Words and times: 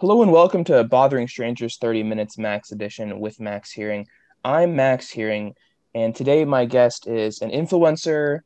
Hello 0.00 0.22
and 0.22 0.32
welcome 0.32 0.64
to 0.64 0.82
Bothering 0.82 1.28
Strangers 1.28 1.76
30 1.76 2.04
Minutes 2.04 2.38
Max 2.38 2.72
Edition 2.72 3.20
with 3.20 3.38
Max 3.38 3.70
Hearing. 3.70 4.06
I'm 4.42 4.74
Max 4.74 5.10
Hearing, 5.10 5.54
and 5.94 6.16
today 6.16 6.46
my 6.46 6.64
guest 6.64 7.06
is 7.06 7.42
an 7.42 7.50
influencer, 7.50 8.40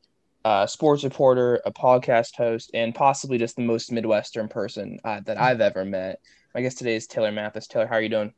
a 0.44 0.66
sports 0.66 1.04
reporter, 1.04 1.60
a 1.64 1.70
podcast 1.70 2.34
host, 2.34 2.72
and 2.74 2.92
possibly 2.92 3.38
just 3.38 3.54
the 3.54 3.62
most 3.62 3.92
Midwestern 3.92 4.48
person 4.48 4.98
uh, 5.04 5.20
that 5.26 5.40
I've 5.40 5.60
ever 5.60 5.84
met. 5.84 6.18
My 6.56 6.60
guest 6.60 6.78
today 6.78 6.96
is 6.96 7.06
Taylor 7.06 7.30
Mathis. 7.30 7.68
Taylor, 7.68 7.86
how 7.86 7.94
are 7.94 8.02
you 8.02 8.08
doing? 8.08 8.34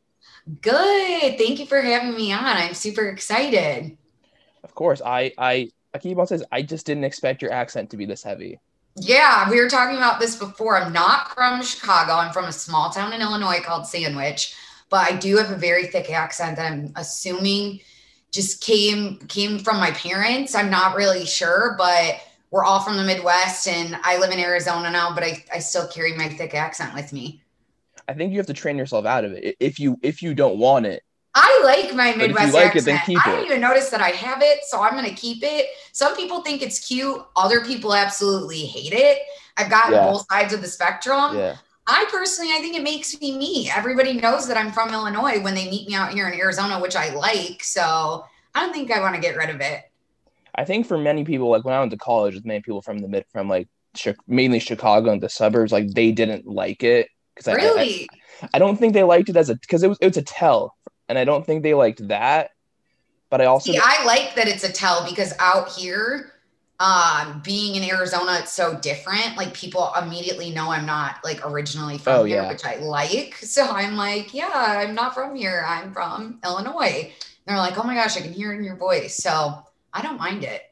Good. 0.61 1.39
Thank 1.39 1.59
you 1.59 1.65
for 1.65 1.81
having 1.81 2.15
me 2.15 2.35
on. 2.35 2.45
I'm 2.45 2.75
super 2.75 3.09
excited. 3.09 3.97
Of 4.63 4.75
course. 4.75 5.01
I 5.03 5.33
I, 5.39 5.71
I 5.95 5.99
keep 6.01 6.19
on 6.19 6.27
saying 6.27 6.43
I 6.53 6.61
just 6.61 6.85
didn't 6.85 7.05
expect 7.05 7.41
your 7.41 7.51
accent 7.51 7.89
to 7.93 7.97
be 7.97 8.05
this 8.05 8.23
heavy. 8.23 8.61
Yeah, 8.99 9.51
we 9.51 9.61
were 9.61 9.69
talking 9.69 9.97
about 9.99 10.21
this 10.21 10.37
before. 10.37 10.81
I'm 10.81 10.93
not 10.93 11.35
from 11.35 11.63
Chicago. 11.63 12.13
I'm 12.13 12.33
from 12.33 12.47
a 12.47 12.53
small 12.53 12.91
town 12.91 13.13
in 13.13 13.21
Illinois 13.21 13.61
called 13.61 13.87
Sandwich, 13.87 14.55
but 14.89 15.11
I 15.11 15.17
do 15.17 15.37
have 15.37 15.51
a 15.51 15.57
very 15.57 15.87
thick 15.87 16.11
accent 16.11 16.57
that 16.57 16.73
I'm 16.73 16.93
assuming 16.97 17.81
just 18.33 18.63
came 18.63 19.19
came 19.29 19.59
from 19.59 19.77
my 19.77 19.91
parents. 19.91 20.55
I'm 20.55 20.71
not 20.71 20.97
really 20.97 21.27
sure, 21.27 21.75
but 21.77 22.21
we're 22.51 22.65
all 22.65 22.81
from 22.81 22.97
the 22.97 23.05
Midwest 23.05 23.69
and 23.69 23.99
I 24.03 24.19
live 24.19 24.31
in 24.31 24.39
Arizona 24.39 24.91
now, 24.91 25.15
but 25.15 25.25
I, 25.25 25.45
I 25.53 25.59
still 25.59 25.87
carry 25.89 26.15
my 26.17 26.29
thick 26.29 26.55
accent 26.55 26.95
with 26.95 27.13
me. 27.13 27.43
I 28.09 28.15
think 28.15 28.33
you 28.33 28.39
have 28.39 28.47
to 28.47 28.55
train 28.55 28.79
yourself 28.79 29.05
out 29.05 29.25
of 29.25 29.33
it. 29.33 29.57
If 29.61 29.79
you 29.79 29.99
if 30.03 30.23
you 30.23 30.35
don't 30.35 30.59
want 30.59 30.87
it, 30.87 31.03
I 31.39 31.61
like 31.65 31.95
my 31.95 32.13
But 32.13 32.17
if 32.17 32.29
you 32.29 32.29
Midwest 32.29 32.55
like 32.55 32.77
it, 32.77 32.89
accent. 32.89 33.01
keep 33.05 33.27
I 33.27 33.31
don't 33.33 33.45
even 33.45 33.61
notice 33.61 33.91
that 33.91 34.01
I 34.01 34.09
have 34.09 34.41
it, 34.43 34.65
so 34.65 34.81
I'm 34.81 34.93
going 34.95 35.05
to 35.05 35.15
keep 35.15 35.43
it. 35.43 35.67
Some 35.93 36.17
people 36.17 36.41
think 36.41 36.63
it's 36.63 36.79
cute. 36.81 37.23
Other 37.37 37.63
people 37.63 37.95
absolutely 37.95 38.61
hate 38.65 38.95
it. 38.95 39.19
I've 39.59 39.69
gotten 39.71 39.93
Yeah. 39.93 40.11
both 40.11 40.25
sides 40.33 40.55
of 40.55 40.63
the 40.63 40.69
spectrum. 40.69 41.37
yeah. 41.37 41.57
I 41.87 42.07
personally, 42.11 42.53
I 42.53 42.59
think 42.59 42.75
it 42.75 42.83
makes 42.83 43.21
me 43.21 43.37
me. 43.39 43.71
Everybody 43.71 44.15
knows 44.15 44.49
that 44.49 44.57
I'm 44.57 44.73
from 44.73 44.93
Illinois 44.93 45.41
when 45.41 45.55
they 45.55 45.71
meet 45.71 45.87
me 45.87 45.95
out 45.95 46.13
here 46.13 46.27
in 46.27 46.35
Arizona, 46.41 46.81
which 46.81 46.97
I 46.97 47.11
like. 47.15 47.63
So 47.63 48.25
I 48.55 48.61
don't 48.65 48.73
think 48.73 48.91
I 48.91 48.99
want 49.01 49.15
to 49.15 49.21
get 49.21 49.37
rid 49.37 49.51
of 49.51 49.61
it. 49.61 49.83
I 50.55 50.65
think 50.65 50.87
for 50.87 50.97
many 50.99 51.23
people, 51.25 51.51
like 51.51 51.65
when 51.65 51.75
I 51.75 51.79
went 51.81 51.91
to 51.93 51.99
college 51.99 52.35
with 52.35 52.47
many 52.47 52.61
people 52.61 52.81
from 52.83 52.99
the 52.99 53.09
mid 53.09 53.25
from 53.31 53.49
like 53.49 53.69
mainly 54.27 54.59
Chicago 54.59 55.11
and 55.13 55.23
the 55.23 55.29
suburbs, 55.29 55.71
like 55.71 55.89
they 55.93 56.11
didn't 56.13 56.47
like 56.47 56.83
it 56.83 57.09
because 57.37 57.47
I, 57.49 57.55
I, 57.61 58.07
I 58.55 58.59
don't 58.59 58.79
think 58.79 58.95
they 58.95 59.03
liked 59.05 59.29
it 59.29 59.37
as 59.37 59.51
a 59.51 59.55
because 59.55 59.83
it 59.83 59.89
was 59.89 59.99
it 60.01 60.07
was 60.09 60.17
a 60.17 60.23
tell, 60.23 60.75
and 61.09 61.19
I 61.19 61.25
don't 61.25 61.45
think 61.47 61.63
they 61.63 61.75
liked 61.75 62.07
that. 62.09 62.51
But 63.31 63.41
I 63.41 63.47
also 63.47 63.73
See, 63.73 63.79
I 63.83 64.05
like 64.05 64.35
that 64.37 64.49
it's 64.49 64.65
a 64.65 64.73
tell 64.73 65.05
because 65.09 65.33
out 65.41 65.69
here, 65.71 66.33
um, 66.79 67.41
being 67.43 67.75
in 67.75 67.83
Arizona, 67.89 68.39
it's 68.41 68.53
so 68.53 68.79
different. 68.79 69.37
Like 69.37 69.55
people 69.55 69.91
immediately 70.01 70.51
know 70.51 70.71
I'm 70.71 70.87
not 70.87 71.17
like 71.25 71.45
originally 71.47 71.99
from 71.99 72.21
Oh, 72.21 72.25
here, 72.25 72.43
yeah. 72.43 72.49
which 72.49 72.65
I 72.65 72.77
like. 72.77 73.37
So 73.43 73.67
I'm 73.67 73.97
like, 73.97 74.33
yeah, 74.35 74.51
I'm 74.55 74.95
not 74.95 75.15
from 75.15 75.35
here. 75.35 75.65
I'm 75.67 75.93
from 75.93 76.41
Illinois. 76.45 77.13
And 77.13 77.13
they're 77.47 77.57
like, 77.59 77.79
oh 77.79 77.85
my 77.85 77.95
gosh, 77.95 78.17
I 78.17 78.21
can 78.21 78.33
hear 78.33 78.53
it 78.53 78.59
in 78.59 78.65
your 78.65 78.77
voice. 78.77 79.17
So 79.17 79.63
I 79.93 80.03
don't 80.03 80.19
mind 80.19 80.45
it. 80.45 80.63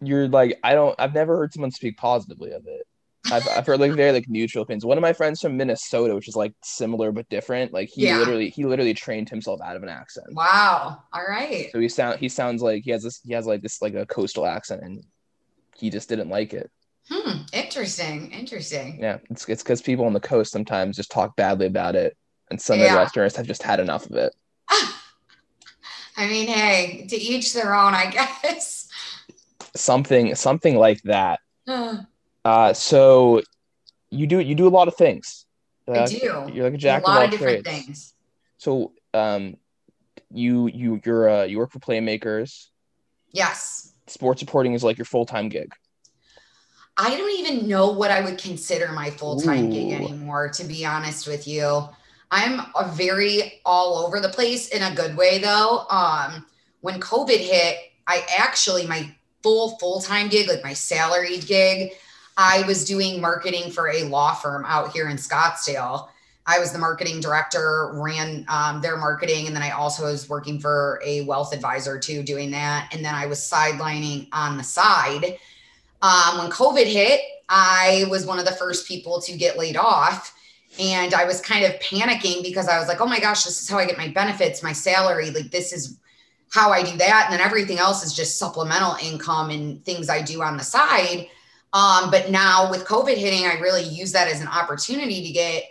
you're 0.00 0.28
like 0.28 0.58
I 0.62 0.74
don't 0.74 0.94
I've 0.98 1.14
never 1.14 1.36
heard 1.36 1.52
someone 1.52 1.70
speak 1.70 1.96
positively 1.96 2.52
of 2.52 2.66
it. 2.66 2.85
I've, 3.30 3.48
I've 3.48 3.66
heard 3.66 3.80
like 3.80 3.92
very 3.92 4.12
like 4.12 4.28
neutral 4.28 4.62
opinions. 4.62 4.84
One 4.84 4.98
of 4.98 5.02
my 5.02 5.12
friends 5.12 5.40
from 5.40 5.56
Minnesota, 5.56 6.14
which 6.14 6.28
is 6.28 6.36
like 6.36 6.52
similar 6.62 7.12
but 7.12 7.28
different, 7.28 7.72
like 7.72 7.88
he 7.88 8.04
Yeah. 8.04 8.18
literally 8.18 8.50
he 8.50 8.64
literally 8.64 8.94
trained 8.94 9.28
himself 9.28 9.60
out 9.62 9.76
of 9.76 9.82
an 9.82 9.88
accent. 9.88 10.26
Wow. 10.32 11.02
All 11.12 11.24
right. 11.28 11.68
So 11.72 11.80
he 11.80 11.88
sound 11.88 12.20
he 12.20 12.28
sounds 12.28 12.62
like 12.62 12.82
he 12.84 12.90
has 12.92 13.02
this 13.02 13.20
he 13.24 13.32
has 13.34 13.46
like 13.46 13.62
this 13.62 13.82
like 13.82 13.94
a 13.94 14.06
coastal 14.06 14.46
accent 14.46 14.82
and 14.82 15.02
he 15.76 15.90
just 15.90 16.08
didn't 16.08 16.28
like 16.28 16.54
it. 16.54 16.70
Hmm. 17.10 17.42
Interesting. 17.52 18.30
Interesting. 18.32 18.98
Yeah, 19.00 19.18
it's 19.30 19.48
it's 19.48 19.62
because 19.62 19.80
people 19.82 20.04
on 20.06 20.12
the 20.12 20.20
coast 20.20 20.50
sometimes 20.52 20.96
just 20.96 21.10
talk 21.10 21.36
badly 21.36 21.66
about 21.66 21.94
it, 21.94 22.16
and 22.50 22.60
some 22.60 22.80
Yeah. 22.80 22.96
Midwesterners 22.96 23.36
have 23.36 23.46
just 23.46 23.62
had 23.62 23.78
enough 23.80 24.06
of 24.06 24.16
it. 24.16 24.34
I 26.16 26.26
mean, 26.28 26.48
hey, 26.48 27.06
to 27.08 27.16
each 27.16 27.52
their 27.52 27.74
own, 27.74 27.94
I 27.94 28.10
guess. 28.10 28.88
Something 29.74 30.34
something 30.34 30.76
like 30.76 31.02
that. 31.02 31.40
Uh, 32.46 32.72
so 32.72 33.42
you 34.10 34.28
do 34.28 34.38
you 34.38 34.54
do 34.54 34.68
a 34.68 34.74
lot 34.78 34.86
of 34.86 34.94
things. 34.94 35.46
I 35.92 36.04
do. 36.06 36.48
You're 36.52 36.62
like 36.62 36.74
a 36.74 36.76
a 36.76 36.78
jack 36.78 37.02
of 37.02 37.08
lot 37.08 37.18
all 37.18 37.24
of 37.24 37.30
different 37.32 37.64
trades. 37.64 37.84
things. 37.86 38.14
So 38.58 38.92
um, 39.12 39.56
you 40.30 40.68
you 40.68 41.00
you're 41.04 41.28
uh, 41.28 41.42
you 41.42 41.58
work 41.58 41.72
for 41.72 41.80
Playmakers. 41.80 42.68
Yes. 43.32 43.92
Sports 44.06 44.42
reporting 44.42 44.74
is 44.74 44.84
like 44.84 44.96
your 44.96 45.06
full 45.06 45.26
time 45.26 45.48
gig. 45.48 45.72
I 46.96 47.16
don't 47.16 47.36
even 47.36 47.68
know 47.68 47.90
what 47.90 48.12
I 48.12 48.20
would 48.20 48.38
consider 48.38 48.92
my 48.92 49.10
full 49.10 49.40
time 49.40 49.68
gig 49.70 49.92
anymore, 49.92 50.48
to 50.50 50.62
be 50.62 50.86
honest 50.86 51.26
with 51.26 51.48
you. 51.48 51.88
I'm 52.30 52.60
a 52.76 52.88
very 52.92 53.60
all 53.64 54.06
over 54.06 54.20
the 54.20 54.28
place 54.28 54.68
in 54.68 54.84
a 54.84 54.94
good 54.94 55.16
way, 55.16 55.38
though. 55.38 55.84
Um, 55.90 56.46
when 56.80 57.00
COVID 57.00 57.38
hit, 57.38 57.76
I 58.06 58.24
actually, 58.38 58.86
my 58.86 59.12
full 59.42 59.76
full 59.78 60.00
time 60.00 60.28
gig, 60.28 60.48
like 60.48 60.62
my 60.62 60.74
salaried 60.74 61.44
gig, 61.48 61.90
I 62.36 62.62
was 62.66 62.84
doing 62.84 63.20
marketing 63.20 63.70
for 63.70 63.88
a 63.88 64.04
law 64.04 64.34
firm 64.34 64.64
out 64.66 64.92
here 64.92 65.08
in 65.08 65.16
Scottsdale. 65.16 66.08
I 66.46 66.60
was 66.60 66.70
the 66.70 66.78
marketing 66.78 67.20
director, 67.20 67.90
ran 67.94 68.44
um, 68.48 68.80
their 68.80 68.96
marketing, 68.96 69.46
and 69.46 69.56
then 69.56 69.62
I 69.62 69.70
also 69.70 70.04
was 70.04 70.28
working 70.28 70.60
for 70.60 71.00
a 71.04 71.22
wealth 71.22 71.52
advisor 71.52 71.98
too, 71.98 72.22
doing 72.22 72.50
that. 72.52 72.88
And 72.92 73.04
then 73.04 73.14
I 73.14 73.26
was 73.26 73.40
sidelining 73.40 74.28
on 74.32 74.56
the 74.56 74.62
side. 74.62 75.38
Um, 76.02 76.38
when 76.38 76.50
COVID 76.50 76.86
hit, 76.86 77.20
I 77.48 78.04
was 78.10 78.26
one 78.26 78.38
of 78.38 78.44
the 78.44 78.52
first 78.52 78.86
people 78.86 79.20
to 79.22 79.36
get 79.36 79.58
laid 79.58 79.76
off. 79.76 80.34
And 80.78 81.14
I 81.14 81.24
was 81.24 81.40
kind 81.40 81.64
of 81.64 81.72
panicking 81.80 82.42
because 82.42 82.68
I 82.68 82.78
was 82.78 82.86
like, 82.86 83.00
oh 83.00 83.06
my 83.06 83.18
gosh, 83.18 83.44
this 83.44 83.62
is 83.62 83.68
how 83.68 83.78
I 83.78 83.86
get 83.86 83.96
my 83.96 84.08
benefits, 84.08 84.62
my 84.62 84.72
salary. 84.72 85.30
Like, 85.30 85.50
this 85.50 85.72
is 85.72 85.98
how 86.50 86.70
I 86.70 86.82
do 86.82 86.96
that. 86.98 87.24
And 87.24 87.32
then 87.32 87.40
everything 87.40 87.78
else 87.78 88.04
is 88.04 88.14
just 88.14 88.38
supplemental 88.38 88.96
income 89.02 89.50
and 89.50 89.84
things 89.84 90.08
I 90.08 90.22
do 90.22 90.42
on 90.42 90.56
the 90.56 90.64
side. 90.64 91.28
Um, 91.72 92.10
but 92.10 92.30
now 92.30 92.70
with 92.70 92.84
COVID 92.84 93.16
hitting, 93.16 93.44
I 93.44 93.58
really 93.60 93.82
use 93.82 94.12
that 94.12 94.28
as 94.28 94.40
an 94.40 94.48
opportunity 94.48 95.26
to 95.26 95.32
get 95.32 95.64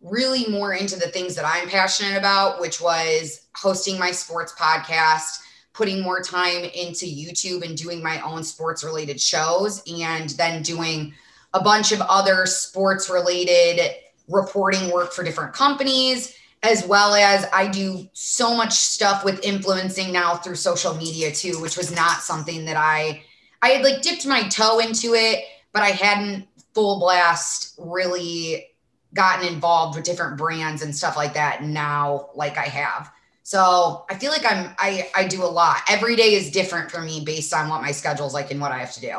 really 0.00 0.46
more 0.48 0.74
into 0.74 0.96
the 0.96 1.08
things 1.08 1.34
that 1.34 1.44
I'm 1.44 1.68
passionate 1.68 2.16
about, 2.16 2.60
which 2.60 2.80
was 2.80 3.46
hosting 3.54 3.98
my 3.98 4.10
sports 4.10 4.54
podcast, 4.58 5.40
putting 5.72 6.02
more 6.02 6.20
time 6.20 6.64
into 6.64 7.06
YouTube 7.06 7.64
and 7.64 7.76
doing 7.76 8.02
my 8.02 8.20
own 8.20 8.44
sports 8.44 8.84
related 8.84 9.20
shows, 9.20 9.82
and 9.90 10.30
then 10.30 10.62
doing 10.62 11.14
a 11.52 11.60
bunch 11.62 11.92
of 11.92 12.00
other 12.02 12.46
sports 12.46 13.10
related 13.10 13.94
reporting 14.28 14.90
work 14.90 15.12
for 15.12 15.24
different 15.24 15.52
companies. 15.52 16.36
As 16.62 16.86
well 16.86 17.12
as 17.12 17.44
I 17.52 17.68
do 17.68 18.08
so 18.14 18.56
much 18.56 18.72
stuff 18.72 19.22
with 19.22 19.44
influencing 19.44 20.10
now 20.10 20.36
through 20.36 20.54
social 20.54 20.94
media 20.94 21.30
too, 21.30 21.60
which 21.60 21.76
was 21.76 21.94
not 21.94 22.22
something 22.22 22.64
that 22.64 22.78
I 22.78 23.22
I 23.64 23.68
had 23.68 23.82
like 23.82 24.02
dipped 24.02 24.26
my 24.26 24.42
toe 24.48 24.78
into 24.78 25.14
it, 25.14 25.42
but 25.72 25.82
I 25.82 25.88
hadn't 25.88 26.46
full 26.74 27.00
blast 27.00 27.74
really 27.78 28.66
gotten 29.14 29.46
involved 29.46 29.96
with 29.96 30.04
different 30.04 30.36
brands 30.36 30.82
and 30.82 30.94
stuff 30.94 31.16
like 31.16 31.32
that 31.32 31.62
now 31.62 32.28
like 32.34 32.58
I 32.58 32.64
have. 32.64 33.10
So 33.42 34.04
I 34.10 34.16
feel 34.16 34.30
like 34.32 34.44
I'm 34.44 34.74
I 34.78 35.10
I 35.16 35.26
do 35.26 35.42
a 35.42 35.46
lot. 35.46 35.78
Every 35.88 36.14
day 36.14 36.34
is 36.34 36.50
different 36.50 36.90
for 36.90 37.00
me 37.00 37.24
based 37.24 37.54
on 37.54 37.70
what 37.70 37.80
my 37.80 37.90
schedule's 37.90 38.34
like 38.34 38.50
and 38.50 38.60
what 38.60 38.70
I 38.70 38.78
have 38.80 38.92
to 38.92 39.00
do. 39.00 39.16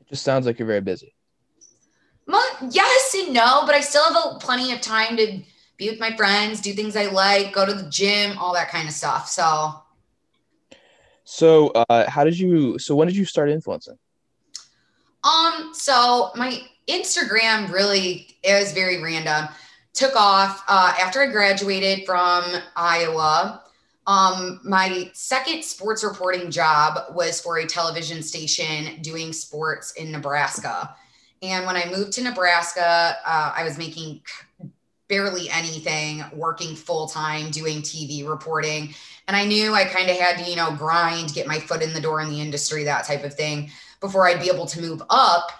It 0.00 0.08
just 0.08 0.24
sounds 0.24 0.46
like 0.46 0.58
you're 0.58 0.66
very 0.66 0.80
busy. 0.80 1.14
Well, 2.26 2.44
yes 2.72 3.14
and 3.14 3.32
no, 3.32 3.62
but 3.66 3.76
I 3.76 3.82
still 3.82 4.02
have 4.12 4.34
a, 4.34 4.38
plenty 4.40 4.72
of 4.72 4.80
time 4.80 5.16
to 5.16 5.42
be 5.76 5.90
with 5.90 6.00
my 6.00 6.16
friends, 6.16 6.60
do 6.60 6.72
things 6.72 6.96
I 6.96 7.06
like, 7.06 7.52
go 7.52 7.64
to 7.64 7.72
the 7.72 7.88
gym, 7.88 8.36
all 8.36 8.52
that 8.54 8.68
kind 8.70 8.88
of 8.88 8.94
stuff. 8.94 9.28
So 9.28 9.80
So 11.30 11.68
uh, 11.68 12.10
how 12.10 12.24
did 12.24 12.36
you? 12.36 12.76
So 12.80 12.96
when 12.96 13.06
did 13.06 13.16
you 13.16 13.24
start 13.24 13.50
influencing? 13.50 13.96
Um, 15.22 15.70
so 15.72 16.30
my 16.34 16.60
Instagram 16.88 17.70
really 17.70 18.36
is 18.42 18.72
very 18.72 19.00
random. 19.00 19.48
Took 19.92 20.16
off 20.16 20.64
uh, 20.66 20.92
after 21.00 21.22
I 21.22 21.28
graduated 21.28 22.04
from 22.04 22.42
Iowa. 22.74 23.62
Um, 24.08 24.60
my 24.64 25.08
second 25.12 25.62
sports 25.62 26.02
reporting 26.02 26.50
job 26.50 27.14
was 27.14 27.40
for 27.40 27.58
a 27.58 27.66
television 27.66 28.24
station 28.24 29.00
doing 29.00 29.32
sports 29.32 29.92
in 29.92 30.10
Nebraska. 30.10 30.96
And 31.42 31.64
when 31.64 31.76
I 31.76 31.88
moved 31.88 32.12
to 32.14 32.24
Nebraska, 32.24 33.16
uh, 33.24 33.52
I 33.56 33.62
was 33.62 33.78
making 33.78 34.22
barely 35.10 35.50
anything, 35.50 36.24
working 36.32 36.74
full 36.74 37.06
time, 37.06 37.50
doing 37.50 37.82
TV 37.82 38.26
reporting. 38.26 38.94
And 39.28 39.36
I 39.36 39.44
knew 39.44 39.74
I 39.74 39.84
kind 39.84 40.08
of 40.08 40.16
had 40.16 40.38
to, 40.38 40.50
you 40.50 40.56
know, 40.56 40.74
grind, 40.74 41.34
get 41.34 41.46
my 41.46 41.58
foot 41.58 41.82
in 41.82 41.92
the 41.92 42.00
door 42.00 42.22
in 42.22 42.30
the 42.30 42.40
industry, 42.40 42.84
that 42.84 43.04
type 43.04 43.24
of 43.24 43.34
thing 43.34 43.70
before 44.00 44.26
I'd 44.26 44.40
be 44.40 44.48
able 44.48 44.66
to 44.66 44.80
move 44.80 45.02
up. 45.10 45.50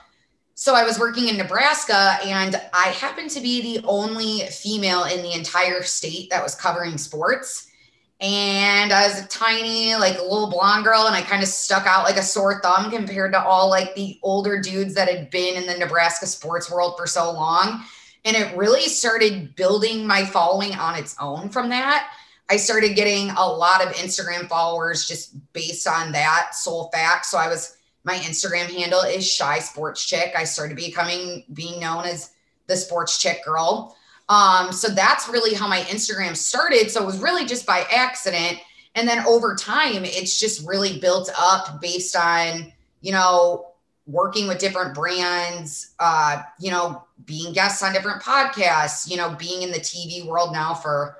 So 0.55 0.75
I 0.75 0.85
was 0.85 0.99
working 0.99 1.29
in 1.29 1.37
Nebraska 1.37 2.19
and 2.25 2.61
I 2.73 2.89
happened 2.89 3.31
to 3.31 3.41
be 3.41 3.61
the 3.61 3.87
only 3.87 4.41
female 4.47 5.05
in 5.05 5.23
the 5.23 5.33
entire 5.33 5.83
state 5.83 6.31
that 6.31 6.43
was 6.43 6.55
covering 6.55 6.97
sports. 6.97 7.67
And 8.21 8.93
I 8.93 9.09
was 9.09 9.23
a 9.23 9.27
tiny, 9.29 9.95
like 9.95 10.19
a 10.19 10.23
little 10.23 10.51
blonde 10.51 10.85
girl, 10.85 11.07
and 11.07 11.17
I 11.17 11.23
kind 11.23 11.43
of 11.43 11.49
stuck 11.49 11.87
out 11.87 12.05
like 12.05 12.19
a 12.19 12.23
sore 12.23 12.61
thumb 12.61 12.91
compared 12.91 13.33
to 13.33 13.43
all 13.43 13.71
like 13.71 13.95
the 13.95 14.19
older 14.23 14.61
dudes 14.61 14.93
that 14.95 15.09
had 15.09 15.31
been 15.31 15.57
in 15.57 15.67
the 15.67 15.79
Nebraska 15.79 16.27
sports 16.27 16.71
world 16.71 16.99
for 16.99 17.07
so 17.07 17.33
long. 17.33 17.83
And 18.25 18.37
it 18.37 18.57
really 18.57 18.89
started 18.89 19.55
building 19.57 20.07
my 20.07 20.25
following 20.25 20.75
on 20.75 20.97
its 20.97 21.17
own 21.21 21.49
from 21.49 21.69
that. 21.71 22.13
I 22.51 22.57
started 22.57 22.97
getting 22.97 23.31
a 23.31 23.47
lot 23.47 23.85
of 23.85 23.93
Instagram 23.95 24.49
followers 24.49 25.07
just 25.07 25.37
based 25.53 25.87
on 25.87 26.13
that 26.13 26.55
sole 26.55 26.91
fact. 26.93 27.27
So 27.27 27.39
I 27.39 27.49
was 27.49 27.77
my 28.05 28.17
Instagram 28.17 28.67
handle 28.71 29.03
is 29.03 29.37
chi 29.39 29.59
sports 29.59 30.05
chick. 30.05 30.33
I 30.37 30.45
started 30.45 30.77
becoming 30.77 31.45
being 31.53 31.81
known 31.81 32.05
as 32.05 32.33
the 32.67 32.77
sports 32.77 33.19
chick 33.19 33.45
girl. 33.45 33.97
Um, 34.29 34.73
so 34.73 34.89
that's 34.89 35.29
really 35.29 35.55
how 35.55 35.69
my 35.69 35.81
Instagram 35.83 36.37
started. 36.37 36.91
So 36.91 37.03
it 37.03 37.07
was 37.07 37.19
really 37.19 37.45
just 37.45 37.67
by 37.67 37.85
accident. 37.91 38.59
And 38.95 39.07
then 39.07 39.25
over 39.27 39.55
time, 39.55 40.05
it's 40.05 40.39
just 40.39 40.67
really 40.67 40.99
built 40.99 41.31
up 41.39 41.81
based 41.81 42.17
on, 42.17 42.73
you 43.01 43.13
know, 43.13 43.70
working 44.11 44.49
with 44.49 44.59
different 44.59 44.95
brands, 44.95 45.95
uh, 45.99 46.43
you 46.59 46.71
know, 46.71 47.05
being 47.25 47.53
guests 47.53 47.83
on 47.83 47.93
different 47.93 48.23
podcasts, 48.23 49.09
you 49.09 49.17
know, 49.17 49.35
being 49.39 49.63
in 49.63 49.71
the 49.71 49.79
TV 49.79 50.27
world 50.27 50.53
now 50.53 50.75
for 50.75 51.17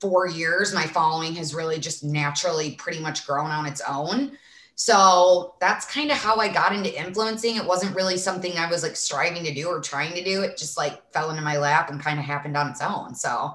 four 0.00 0.26
years, 0.26 0.74
my 0.74 0.86
following 0.86 1.34
has 1.34 1.54
really 1.54 1.78
just 1.78 2.04
naturally 2.04 2.72
pretty 2.72 3.00
much 3.00 3.26
grown 3.26 3.50
on 3.50 3.66
its 3.66 3.80
own. 3.88 4.36
So 4.76 5.54
that's 5.60 5.86
kind 5.86 6.10
of 6.10 6.18
how 6.18 6.36
I 6.36 6.48
got 6.48 6.74
into 6.74 6.94
influencing. 7.00 7.56
It 7.56 7.64
wasn't 7.64 7.94
really 7.94 8.16
something 8.16 8.58
I 8.58 8.68
was 8.68 8.82
like 8.82 8.96
striving 8.96 9.44
to 9.44 9.54
do 9.54 9.68
or 9.68 9.80
trying 9.80 10.14
to 10.14 10.24
do. 10.24 10.42
It 10.42 10.56
just 10.58 10.76
like 10.76 11.10
fell 11.12 11.30
into 11.30 11.42
my 11.42 11.56
lap 11.56 11.90
and 11.90 12.00
kind 12.00 12.18
of 12.18 12.24
happened 12.24 12.56
on 12.56 12.70
its 12.70 12.82
own. 12.82 13.14
So, 13.14 13.52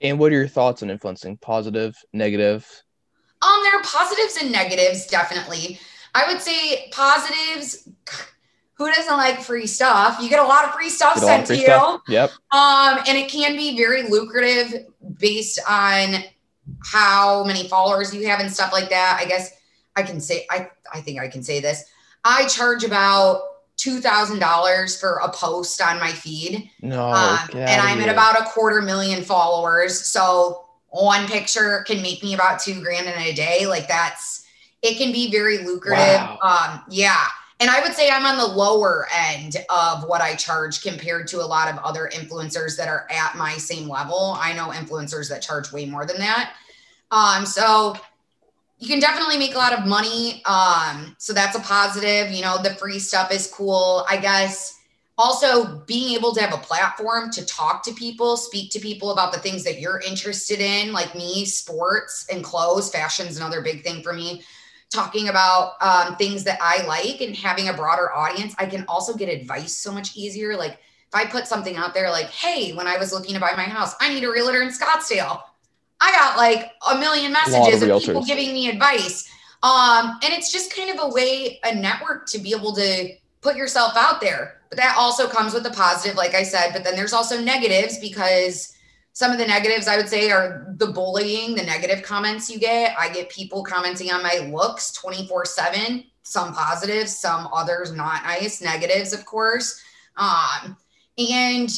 and 0.00 0.18
what 0.18 0.32
are 0.32 0.36
your 0.36 0.48
thoughts 0.48 0.82
on 0.82 0.90
influencing? 0.90 1.36
Positive, 1.36 1.96
negative? 2.12 2.66
Um, 3.42 3.60
there 3.64 3.78
are 3.78 3.82
positives 3.82 4.38
and 4.40 4.52
negatives, 4.52 5.06
definitely. 5.06 5.80
I 6.14 6.30
would 6.32 6.40
say 6.40 6.88
positives. 6.90 7.88
Who 8.74 8.90
doesn't 8.92 9.16
like 9.16 9.40
free 9.40 9.66
stuff? 9.66 10.18
You 10.20 10.28
get 10.28 10.40
a 10.40 10.46
lot 10.46 10.64
of 10.64 10.72
free 10.72 10.88
stuff 10.88 11.18
sent 11.18 11.46
free 11.46 11.58
to 11.58 11.62
stuff. 11.64 12.02
you. 12.08 12.14
Yep. 12.14 12.30
Um, 12.52 12.98
and 13.06 13.16
it 13.16 13.30
can 13.30 13.56
be 13.56 13.76
very 13.76 14.08
lucrative 14.08 14.86
based 15.18 15.60
on 15.68 16.16
how 16.84 17.44
many 17.44 17.68
followers 17.68 18.14
you 18.14 18.26
have 18.28 18.40
and 18.40 18.50
stuff 18.50 18.72
like 18.72 18.90
that. 18.90 19.18
I 19.20 19.26
guess 19.26 19.52
I 19.94 20.02
can 20.02 20.20
say 20.20 20.46
I 20.50 20.70
I 20.92 21.00
think 21.00 21.20
I 21.20 21.28
can 21.28 21.42
say 21.42 21.60
this. 21.60 21.84
I 22.24 22.46
charge 22.46 22.82
about 22.84 23.42
two 23.76 24.00
thousand 24.00 24.38
dollars 24.38 24.98
for 24.98 25.20
a 25.22 25.30
post 25.30 25.80
on 25.80 25.98
my 25.98 26.10
feed. 26.10 26.70
No, 26.80 27.10
um, 27.10 27.38
and 27.54 27.80
I'm 27.80 28.00
at 28.00 28.08
about 28.08 28.40
a 28.40 28.44
quarter 28.44 28.80
million 28.82 29.22
followers. 29.22 30.00
So 30.06 30.64
one 30.88 31.26
picture 31.26 31.84
can 31.86 32.02
make 32.02 32.22
me 32.22 32.34
about 32.34 32.60
two 32.60 32.80
grand 32.80 33.06
in 33.06 33.18
a 33.18 33.32
day. 33.32 33.66
Like 33.66 33.88
that's 33.88 34.41
it 34.82 34.98
can 34.98 35.12
be 35.12 35.30
very 35.30 35.58
lucrative. 35.58 35.98
Wow. 35.98 36.38
Um, 36.42 36.82
yeah. 36.88 37.26
And 37.60 37.70
I 37.70 37.80
would 37.80 37.94
say 37.94 38.10
I'm 38.10 38.26
on 38.26 38.36
the 38.36 38.46
lower 38.46 39.06
end 39.16 39.56
of 39.70 40.08
what 40.08 40.20
I 40.20 40.34
charge 40.34 40.82
compared 40.82 41.28
to 41.28 41.40
a 41.40 41.46
lot 41.46 41.72
of 41.72 41.78
other 41.78 42.10
influencers 42.12 42.76
that 42.76 42.88
are 42.88 43.06
at 43.08 43.36
my 43.36 43.52
same 43.52 43.88
level. 43.88 44.36
I 44.36 44.52
know 44.52 44.68
influencers 44.70 45.28
that 45.28 45.42
charge 45.42 45.70
way 45.72 45.86
more 45.86 46.04
than 46.04 46.18
that. 46.18 46.54
Um, 47.12 47.46
so 47.46 47.94
you 48.78 48.88
can 48.88 48.98
definitely 48.98 49.38
make 49.38 49.54
a 49.54 49.58
lot 49.58 49.72
of 49.72 49.86
money. 49.86 50.42
Um, 50.44 51.14
so 51.18 51.32
that's 51.32 51.56
a 51.56 51.60
positive. 51.60 52.32
You 52.32 52.42
know, 52.42 52.60
the 52.60 52.74
free 52.74 52.98
stuff 52.98 53.30
is 53.30 53.46
cool. 53.46 54.04
I 54.08 54.16
guess 54.16 54.80
also 55.16 55.84
being 55.86 56.16
able 56.16 56.34
to 56.34 56.40
have 56.40 56.52
a 56.52 56.58
platform 56.58 57.30
to 57.30 57.46
talk 57.46 57.84
to 57.84 57.92
people, 57.92 58.36
speak 58.36 58.72
to 58.72 58.80
people 58.80 59.12
about 59.12 59.32
the 59.32 59.38
things 59.38 59.62
that 59.62 59.78
you're 59.78 60.00
interested 60.00 60.58
in, 60.58 60.92
like 60.92 61.14
me, 61.14 61.44
sports 61.44 62.26
and 62.32 62.42
clothes. 62.42 62.90
Fashion's 62.90 63.36
another 63.36 63.60
big 63.60 63.84
thing 63.84 64.02
for 64.02 64.12
me. 64.12 64.42
Talking 64.92 65.28
about 65.28 65.74
um, 65.80 66.16
things 66.16 66.44
that 66.44 66.58
I 66.60 66.84
like 66.86 67.20
and 67.20 67.34
having 67.34 67.68
a 67.68 67.72
broader 67.72 68.12
audience, 68.12 68.54
I 68.58 68.66
can 68.66 68.84
also 68.86 69.16
get 69.16 69.28
advice 69.28 69.76
so 69.76 69.90
much 69.90 70.16
easier. 70.16 70.56
Like 70.56 70.72
if 70.72 71.14
I 71.14 71.24
put 71.24 71.46
something 71.46 71.76
out 71.76 71.94
there, 71.94 72.10
like, 72.10 72.26
hey, 72.26 72.74
when 72.74 72.86
I 72.86 72.98
was 72.98 73.12
looking 73.12 73.34
to 73.34 73.40
buy 73.40 73.52
my 73.56 73.64
house, 73.64 73.94
I 74.00 74.12
need 74.12 74.24
a 74.24 74.30
realtor 74.30 74.62
in 74.62 74.68
Scottsdale 74.68 75.40
I 76.02 76.10
got 76.10 76.36
like 76.36 76.72
a 76.90 76.98
million 76.98 77.32
messages 77.32 77.80
of, 77.80 77.88
of 77.88 78.02
people 78.02 78.24
giving 78.24 78.52
me 78.52 78.68
advice. 78.68 79.28
Um, 79.62 80.18
and 80.24 80.32
it's 80.32 80.50
just 80.50 80.74
kind 80.74 80.90
of 80.90 80.96
a 81.00 81.08
way, 81.08 81.60
a 81.62 81.72
network 81.72 82.26
to 82.30 82.38
be 82.38 82.52
able 82.52 82.74
to 82.74 83.14
put 83.40 83.56
yourself 83.56 83.92
out 83.96 84.20
there. 84.20 84.60
But 84.68 84.78
that 84.78 84.96
also 84.98 85.28
comes 85.28 85.54
with 85.54 85.64
a 85.64 85.70
positive, 85.70 86.16
like 86.16 86.34
I 86.34 86.42
said. 86.42 86.72
But 86.72 86.82
then 86.82 86.96
there's 86.96 87.12
also 87.12 87.40
negatives 87.40 87.98
because 87.98 88.76
some 89.12 89.30
of 89.30 89.38
the 89.38 89.46
negatives 89.46 89.88
I 89.88 89.96
would 89.96 90.08
say 90.08 90.30
are 90.30 90.74
the 90.76 90.86
bullying, 90.86 91.54
the 91.54 91.62
negative 91.62 92.02
comments 92.02 92.50
you 92.50 92.58
get. 92.58 92.96
I 92.98 93.10
get 93.10 93.28
people 93.28 93.62
commenting 93.62 94.10
on 94.10 94.22
my 94.22 94.50
looks 94.52 94.92
24 94.92 95.44
7, 95.44 96.04
some 96.22 96.54
positives, 96.54 97.16
some 97.16 97.48
others 97.52 97.92
not 97.92 98.22
nice, 98.24 98.62
negatives, 98.62 99.12
of 99.12 99.24
course. 99.24 99.82
Um, 100.16 100.76
and 101.18 101.68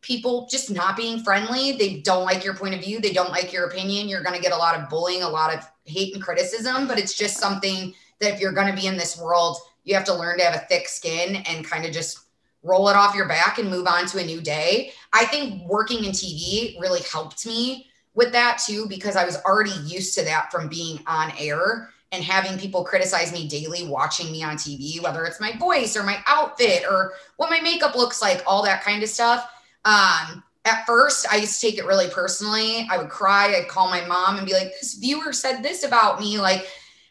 people 0.00 0.48
just 0.50 0.70
not 0.70 0.96
being 0.96 1.22
friendly. 1.22 1.72
They 1.72 2.00
don't 2.00 2.24
like 2.24 2.42
your 2.42 2.54
point 2.54 2.74
of 2.74 2.82
view. 2.82 3.00
They 3.00 3.12
don't 3.12 3.30
like 3.30 3.52
your 3.52 3.66
opinion. 3.66 4.08
You're 4.08 4.22
going 4.22 4.34
to 4.34 4.40
get 4.40 4.52
a 4.52 4.56
lot 4.56 4.80
of 4.80 4.88
bullying, 4.88 5.22
a 5.22 5.28
lot 5.28 5.54
of 5.54 5.68
hate 5.84 6.14
and 6.14 6.22
criticism, 6.22 6.88
but 6.88 6.98
it's 6.98 7.14
just 7.14 7.36
something 7.36 7.94
that 8.20 8.34
if 8.34 8.40
you're 8.40 8.52
going 8.52 8.74
to 8.74 8.80
be 8.80 8.86
in 8.86 8.96
this 8.96 9.20
world, 9.20 9.58
you 9.84 9.94
have 9.94 10.04
to 10.04 10.14
learn 10.14 10.38
to 10.38 10.44
have 10.44 10.54
a 10.54 10.66
thick 10.66 10.88
skin 10.88 11.36
and 11.46 11.66
kind 11.66 11.84
of 11.84 11.92
just 11.92 12.27
roll 12.62 12.88
it 12.88 12.96
off 12.96 13.14
your 13.14 13.28
back 13.28 13.58
and 13.58 13.70
move 13.70 13.86
on 13.86 14.06
to 14.06 14.18
a 14.18 14.24
new 14.24 14.40
day. 14.40 14.92
I 15.12 15.24
think 15.24 15.68
working 15.68 16.04
in 16.04 16.12
TV 16.12 16.78
really 16.80 17.00
helped 17.12 17.46
me 17.46 17.86
with 18.14 18.32
that 18.32 18.60
too, 18.64 18.86
because 18.88 19.16
I 19.16 19.24
was 19.24 19.36
already 19.44 19.74
used 19.86 20.14
to 20.18 20.24
that 20.24 20.50
from 20.50 20.68
being 20.68 21.00
on 21.06 21.32
air 21.38 21.90
and 22.10 22.24
having 22.24 22.58
people 22.58 22.84
criticize 22.84 23.32
me 23.32 23.46
daily 23.46 23.86
watching 23.86 24.32
me 24.32 24.42
on 24.42 24.56
TV, 24.56 25.00
whether 25.02 25.24
it's 25.24 25.40
my 25.40 25.56
voice 25.56 25.96
or 25.96 26.02
my 26.02 26.18
outfit 26.26 26.84
or 26.90 27.12
what 27.36 27.50
my 27.50 27.60
makeup 27.60 27.94
looks 27.94 28.22
like, 28.22 28.42
all 28.46 28.62
that 28.64 28.82
kind 28.82 29.02
of 29.02 29.08
stuff. 29.08 29.50
Um, 29.84 30.42
at 30.64 30.84
first, 30.86 31.26
I 31.30 31.36
used 31.36 31.60
to 31.60 31.66
take 31.66 31.78
it 31.78 31.86
really 31.86 32.08
personally. 32.08 32.86
I 32.90 32.98
would 32.98 33.08
cry. 33.08 33.54
I'd 33.54 33.68
call 33.68 33.88
my 33.88 34.04
mom 34.06 34.36
and 34.36 34.46
be 34.46 34.52
like, 34.52 34.72
this 34.80 34.94
viewer 34.94 35.32
said 35.32 35.62
this 35.62 35.84
about 35.84 36.20
me. 36.20 36.38
Like, 36.38 36.66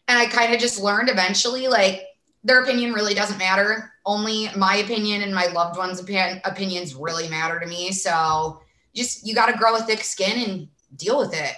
and 0.08 0.18
I 0.18 0.26
kind 0.26 0.54
of 0.54 0.60
just 0.60 0.82
learned 0.82 1.10
eventually, 1.10 1.68
like, 1.68 2.04
their 2.44 2.64
opinion 2.64 2.94
really 2.94 3.14
doesn't 3.14 3.38
matter. 3.38 3.92
Only 4.06 4.50
my 4.56 4.78
opinion 4.78 5.22
and 5.22 5.34
my 5.34 5.48
loved 5.48 5.78
ones' 5.78 6.00
opinions 6.00 6.96
really 6.96 7.28
matter 7.30 7.60
to 7.60 7.68
me. 7.68 7.92
So 7.92 8.62
just, 8.96 9.28
you 9.28 9.36
got 9.36 9.48
to 9.48 9.58
grow 9.58 9.76
a 9.76 9.82
thick 9.82 10.04
skin 10.04 10.50
and 10.50 10.68
deal 10.96 11.18
with 11.20 11.34
it. 11.34 11.54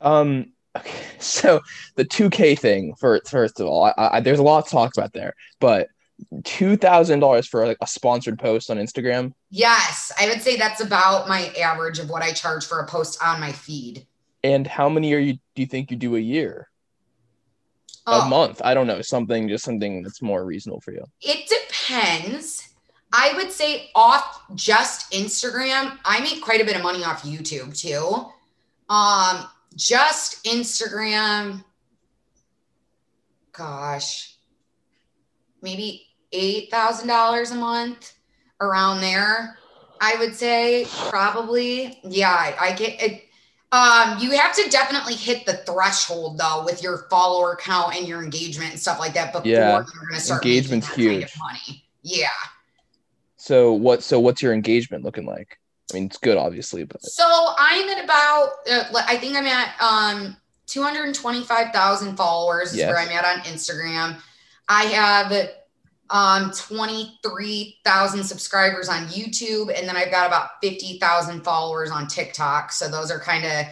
Um, 0.00 0.52
Okay, 0.76 1.04
so 1.18 1.60
the 1.96 2.04
2K 2.04 2.58
thing, 2.58 2.94
for 2.94 3.20
first 3.26 3.60
of 3.60 3.66
all, 3.66 3.84
I, 3.84 3.92
I, 3.96 4.20
there's 4.20 4.38
a 4.38 4.42
lot 4.42 4.66
to 4.66 4.70
talk 4.70 4.96
about 4.96 5.12
there, 5.12 5.34
but 5.60 5.88
two 6.42 6.76
thousand 6.76 7.20
dollars 7.20 7.46
for 7.46 7.64
like 7.66 7.76
a 7.80 7.86
sponsored 7.86 8.38
post 8.38 8.70
on 8.70 8.76
Instagram. 8.76 9.32
Yes, 9.50 10.12
I 10.18 10.28
would 10.28 10.42
say 10.42 10.56
that's 10.56 10.80
about 10.80 11.28
my 11.28 11.52
average 11.60 12.00
of 12.00 12.10
what 12.10 12.22
I 12.22 12.32
charge 12.32 12.66
for 12.66 12.80
a 12.80 12.86
post 12.86 13.22
on 13.22 13.40
my 13.40 13.52
feed. 13.52 14.06
And 14.42 14.66
how 14.66 14.88
many 14.88 15.14
are 15.14 15.18
you? 15.18 15.34
Do 15.54 15.62
you 15.62 15.66
think 15.66 15.90
you 15.90 15.96
do 15.96 16.16
a 16.16 16.20
year? 16.20 16.68
Oh, 18.10 18.22
a 18.22 18.28
month? 18.28 18.60
I 18.64 18.74
don't 18.74 18.86
know. 18.86 19.02
Something, 19.02 19.48
just 19.48 19.64
something 19.64 20.02
that's 20.02 20.22
more 20.22 20.44
reasonable 20.44 20.80
for 20.80 20.92
you. 20.92 21.04
It 21.20 21.48
depends. 21.48 22.68
I 23.12 23.32
would 23.36 23.50
say 23.50 23.90
off 23.94 24.42
just 24.54 25.10
Instagram, 25.12 25.98
I 26.04 26.20
make 26.20 26.42
quite 26.42 26.60
a 26.60 26.64
bit 26.64 26.76
of 26.76 26.82
money 26.82 27.04
off 27.04 27.22
YouTube 27.22 27.76
too. 27.78 28.26
Um, 28.92 29.46
just 29.76 30.44
Instagram, 30.44 31.64
gosh, 33.52 34.36
maybe 35.62 36.06
$8,000 36.32 37.52
a 37.52 37.54
month 37.54 38.14
around 38.60 39.00
there. 39.00 39.58
I 40.00 40.16
would 40.18 40.34
say 40.34 40.86
probably. 41.08 41.98
Yeah, 42.04 42.30
I, 42.32 42.56
I 42.60 42.72
get 42.72 43.02
it. 43.02 43.24
Um, 43.70 44.18
you 44.18 44.30
have 44.30 44.54
to 44.54 44.70
definitely 44.70 45.14
hit 45.14 45.44
the 45.44 45.58
threshold 45.58 46.38
though 46.38 46.64
with 46.64 46.82
your 46.82 47.06
follower 47.10 47.54
count 47.60 47.94
and 47.94 48.08
your 48.08 48.22
engagement 48.22 48.70
and 48.70 48.80
stuff 48.80 48.98
like 48.98 49.12
that 49.12 49.32
before 49.32 49.50
yeah. 49.50 49.76
you're 49.76 50.08
gonna 50.08 50.20
start 50.20 50.42
engagement's 50.42 50.88
huge. 50.94 51.10
Kind 51.10 51.24
of 51.24 51.38
money. 51.38 51.84
Yeah. 52.02 52.28
So 53.36 53.72
what 53.72 54.02
so 54.02 54.20
what's 54.20 54.40
your 54.40 54.54
engagement 54.54 55.04
looking 55.04 55.26
like? 55.26 55.58
I 55.90 55.94
mean, 55.94 56.06
it's 56.06 56.18
good, 56.18 56.36
obviously, 56.36 56.84
but 56.84 57.02
so 57.02 57.24
I'm 57.58 57.88
at 57.88 58.04
about, 58.04 58.50
uh, 58.70 58.84
I 59.06 59.16
think 59.16 59.36
I'm 59.36 59.46
at 59.46 59.74
um 59.80 60.36
225,000 60.66 62.16
followers 62.16 62.76
yes. 62.76 62.84
is 62.84 62.92
where 62.92 62.98
I'm 62.98 63.08
at 63.08 63.24
on 63.24 63.42
Instagram. 63.44 64.20
I 64.68 64.84
have 64.84 65.32
um 66.10 66.50
23,000 66.52 68.24
subscribers 68.24 68.88
on 68.88 69.06
YouTube, 69.08 69.76
and 69.76 69.88
then 69.88 69.96
I've 69.96 70.10
got 70.10 70.26
about 70.26 70.60
50,000 70.62 71.42
followers 71.42 71.90
on 71.90 72.06
TikTok. 72.06 72.72
So 72.72 72.88
those 72.88 73.10
are 73.10 73.20
kind 73.20 73.44
of, 73.44 73.66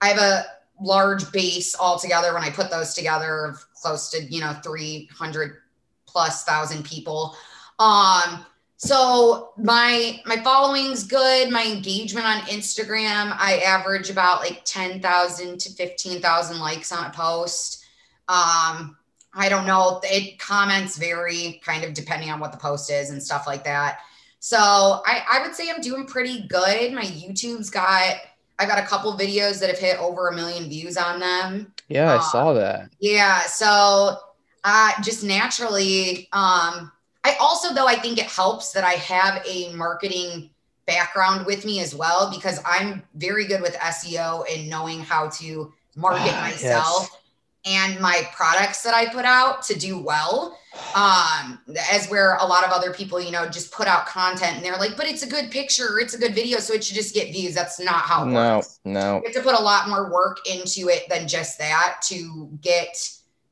I 0.00 0.08
have 0.08 0.18
a 0.18 0.44
large 0.80 1.30
base 1.32 1.76
altogether 1.78 2.32
when 2.32 2.42
I 2.42 2.50
put 2.50 2.70
those 2.70 2.94
together 2.94 3.44
of 3.44 3.64
close 3.74 4.10
to 4.10 4.22
you 4.24 4.40
know 4.40 4.54
300 4.62 5.58
plus 6.06 6.44
thousand 6.44 6.84
people. 6.84 7.36
Um, 7.78 8.44
so 8.76 9.52
my 9.58 10.20
my 10.24 10.38
following's 10.42 11.04
good. 11.04 11.50
My 11.50 11.66
engagement 11.66 12.26
on 12.26 12.40
Instagram, 12.42 13.36
I 13.38 13.62
average 13.66 14.10
about 14.10 14.40
like 14.40 14.62
10,000 14.64 15.60
to 15.60 15.70
15,000 15.70 16.58
likes 16.58 16.92
on 16.92 17.04
a 17.04 17.10
post. 17.10 17.84
Um, 18.28 18.96
I 19.34 19.48
don't 19.48 19.66
know. 19.66 20.00
It 20.04 20.38
comments 20.38 20.96
vary 20.96 21.60
kind 21.64 21.84
of 21.84 21.94
depending 21.94 22.30
on 22.30 22.40
what 22.40 22.52
the 22.52 22.58
post 22.58 22.90
is 22.90 23.10
and 23.10 23.22
stuff 23.22 23.46
like 23.46 23.64
that. 23.64 24.00
So 24.40 24.58
I, 24.58 25.22
I 25.30 25.42
would 25.42 25.54
say 25.54 25.70
I'm 25.70 25.80
doing 25.80 26.06
pretty 26.06 26.46
good. 26.48 26.92
My 26.92 27.02
YouTube's 27.04 27.70
got 27.70 28.16
I've 28.58 28.68
got 28.68 28.78
a 28.78 28.86
couple 28.86 29.12
videos 29.16 29.58
that 29.60 29.70
have 29.70 29.78
hit 29.78 29.98
over 29.98 30.28
a 30.28 30.34
million 30.34 30.68
views 30.68 30.96
on 30.96 31.18
them. 31.20 31.72
Yeah, 31.88 32.12
I 32.12 32.16
um, 32.16 32.22
saw 32.22 32.52
that. 32.54 32.90
Yeah. 32.98 33.40
So 33.42 34.16
uh 34.64 34.92
just 35.02 35.22
naturally, 35.22 36.28
um, 36.32 36.90
I 37.22 37.36
also 37.40 37.72
though 37.72 37.86
I 37.86 37.94
think 37.94 38.18
it 38.18 38.26
helps 38.26 38.72
that 38.72 38.84
I 38.84 38.94
have 38.94 39.44
a 39.46 39.72
marketing 39.74 40.50
background 40.86 41.46
with 41.46 41.64
me 41.64 41.80
as 41.80 41.94
well 41.94 42.32
because 42.34 42.60
I'm 42.66 43.02
very 43.14 43.46
good 43.46 43.60
with 43.60 43.74
SEO 43.74 44.44
and 44.52 44.68
knowing 44.68 45.00
how 45.00 45.28
to 45.28 45.72
market 45.94 46.32
ah, 46.34 46.40
myself. 46.40 47.08
Yes 47.12 47.16
and 47.64 48.00
my 48.00 48.28
products 48.34 48.82
that 48.82 48.94
I 48.94 49.06
put 49.06 49.24
out 49.24 49.62
to 49.64 49.78
do 49.78 49.98
well. 49.98 50.56
Um, 50.94 51.58
as 51.92 52.08
where 52.08 52.36
a 52.36 52.44
lot 52.44 52.64
of 52.64 52.70
other 52.70 52.92
people, 52.92 53.20
you 53.20 53.32
know, 53.32 53.48
just 53.48 53.72
put 53.72 53.88
out 53.88 54.06
content 54.06 54.56
and 54.56 54.64
they're 54.64 54.76
like, 54.76 54.96
but 54.96 55.06
it's 55.06 55.24
a 55.24 55.28
good 55.28 55.50
picture, 55.50 55.98
it's 55.98 56.14
a 56.14 56.18
good 56.18 56.32
video, 56.32 56.58
so 56.58 56.72
it 56.72 56.84
should 56.84 56.94
just 56.94 57.12
get 57.12 57.32
views. 57.32 57.54
That's 57.54 57.80
not 57.80 58.02
how 58.02 58.22
it 58.22 58.26
no, 58.26 58.56
works. 58.56 58.78
No, 58.84 59.16
You 59.16 59.24
have 59.26 59.34
to 59.34 59.42
put 59.42 59.58
a 59.58 59.62
lot 59.62 59.88
more 59.88 60.10
work 60.12 60.38
into 60.48 60.88
it 60.88 61.08
than 61.08 61.26
just 61.26 61.58
that 61.58 62.00
to 62.04 62.48
get 62.60 62.96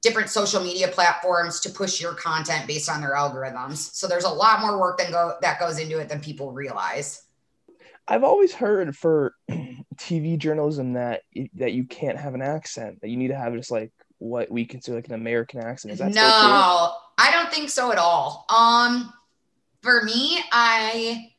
different 0.00 0.30
social 0.30 0.62
media 0.62 0.88
platforms 0.88 1.60
to 1.60 1.70
push 1.70 2.00
your 2.00 2.14
content 2.14 2.66
based 2.66 2.88
on 2.88 3.00
their 3.00 3.14
algorithms. 3.14 3.76
So 3.94 4.06
there's 4.06 4.24
a 4.24 4.30
lot 4.30 4.60
more 4.60 4.78
work 4.78 4.98
than 4.98 5.10
go 5.10 5.36
that 5.42 5.58
goes 5.58 5.78
into 5.78 5.98
it 5.98 6.08
than 6.08 6.20
people 6.20 6.52
realize. 6.52 7.24
I've 8.08 8.24
always 8.24 8.54
heard 8.54 8.96
for 8.96 9.34
TV 9.96 10.38
journalism 10.38 10.94
that 10.94 11.22
that 11.54 11.72
you 11.72 11.84
can't 11.84 12.18
have 12.18 12.34
an 12.34 12.42
accent, 12.42 13.00
that 13.02 13.08
you 13.08 13.16
need 13.16 13.28
to 13.28 13.36
have 13.36 13.54
just 13.54 13.70
like 13.70 13.92
what 14.18 14.50
we 14.50 14.64
consider 14.64 14.96
like 14.96 15.08
an 15.08 15.14
American 15.14 15.60
accent. 15.60 15.92
Is 15.92 15.98
that 15.98 16.14
no? 16.14 16.92
I 17.18 17.30
don't 17.32 17.52
think 17.52 17.68
so 17.68 17.92
at 17.92 17.98
all. 17.98 18.46
Um, 18.48 19.12
for 19.82 20.02
me, 20.02 20.40
I 20.52 21.30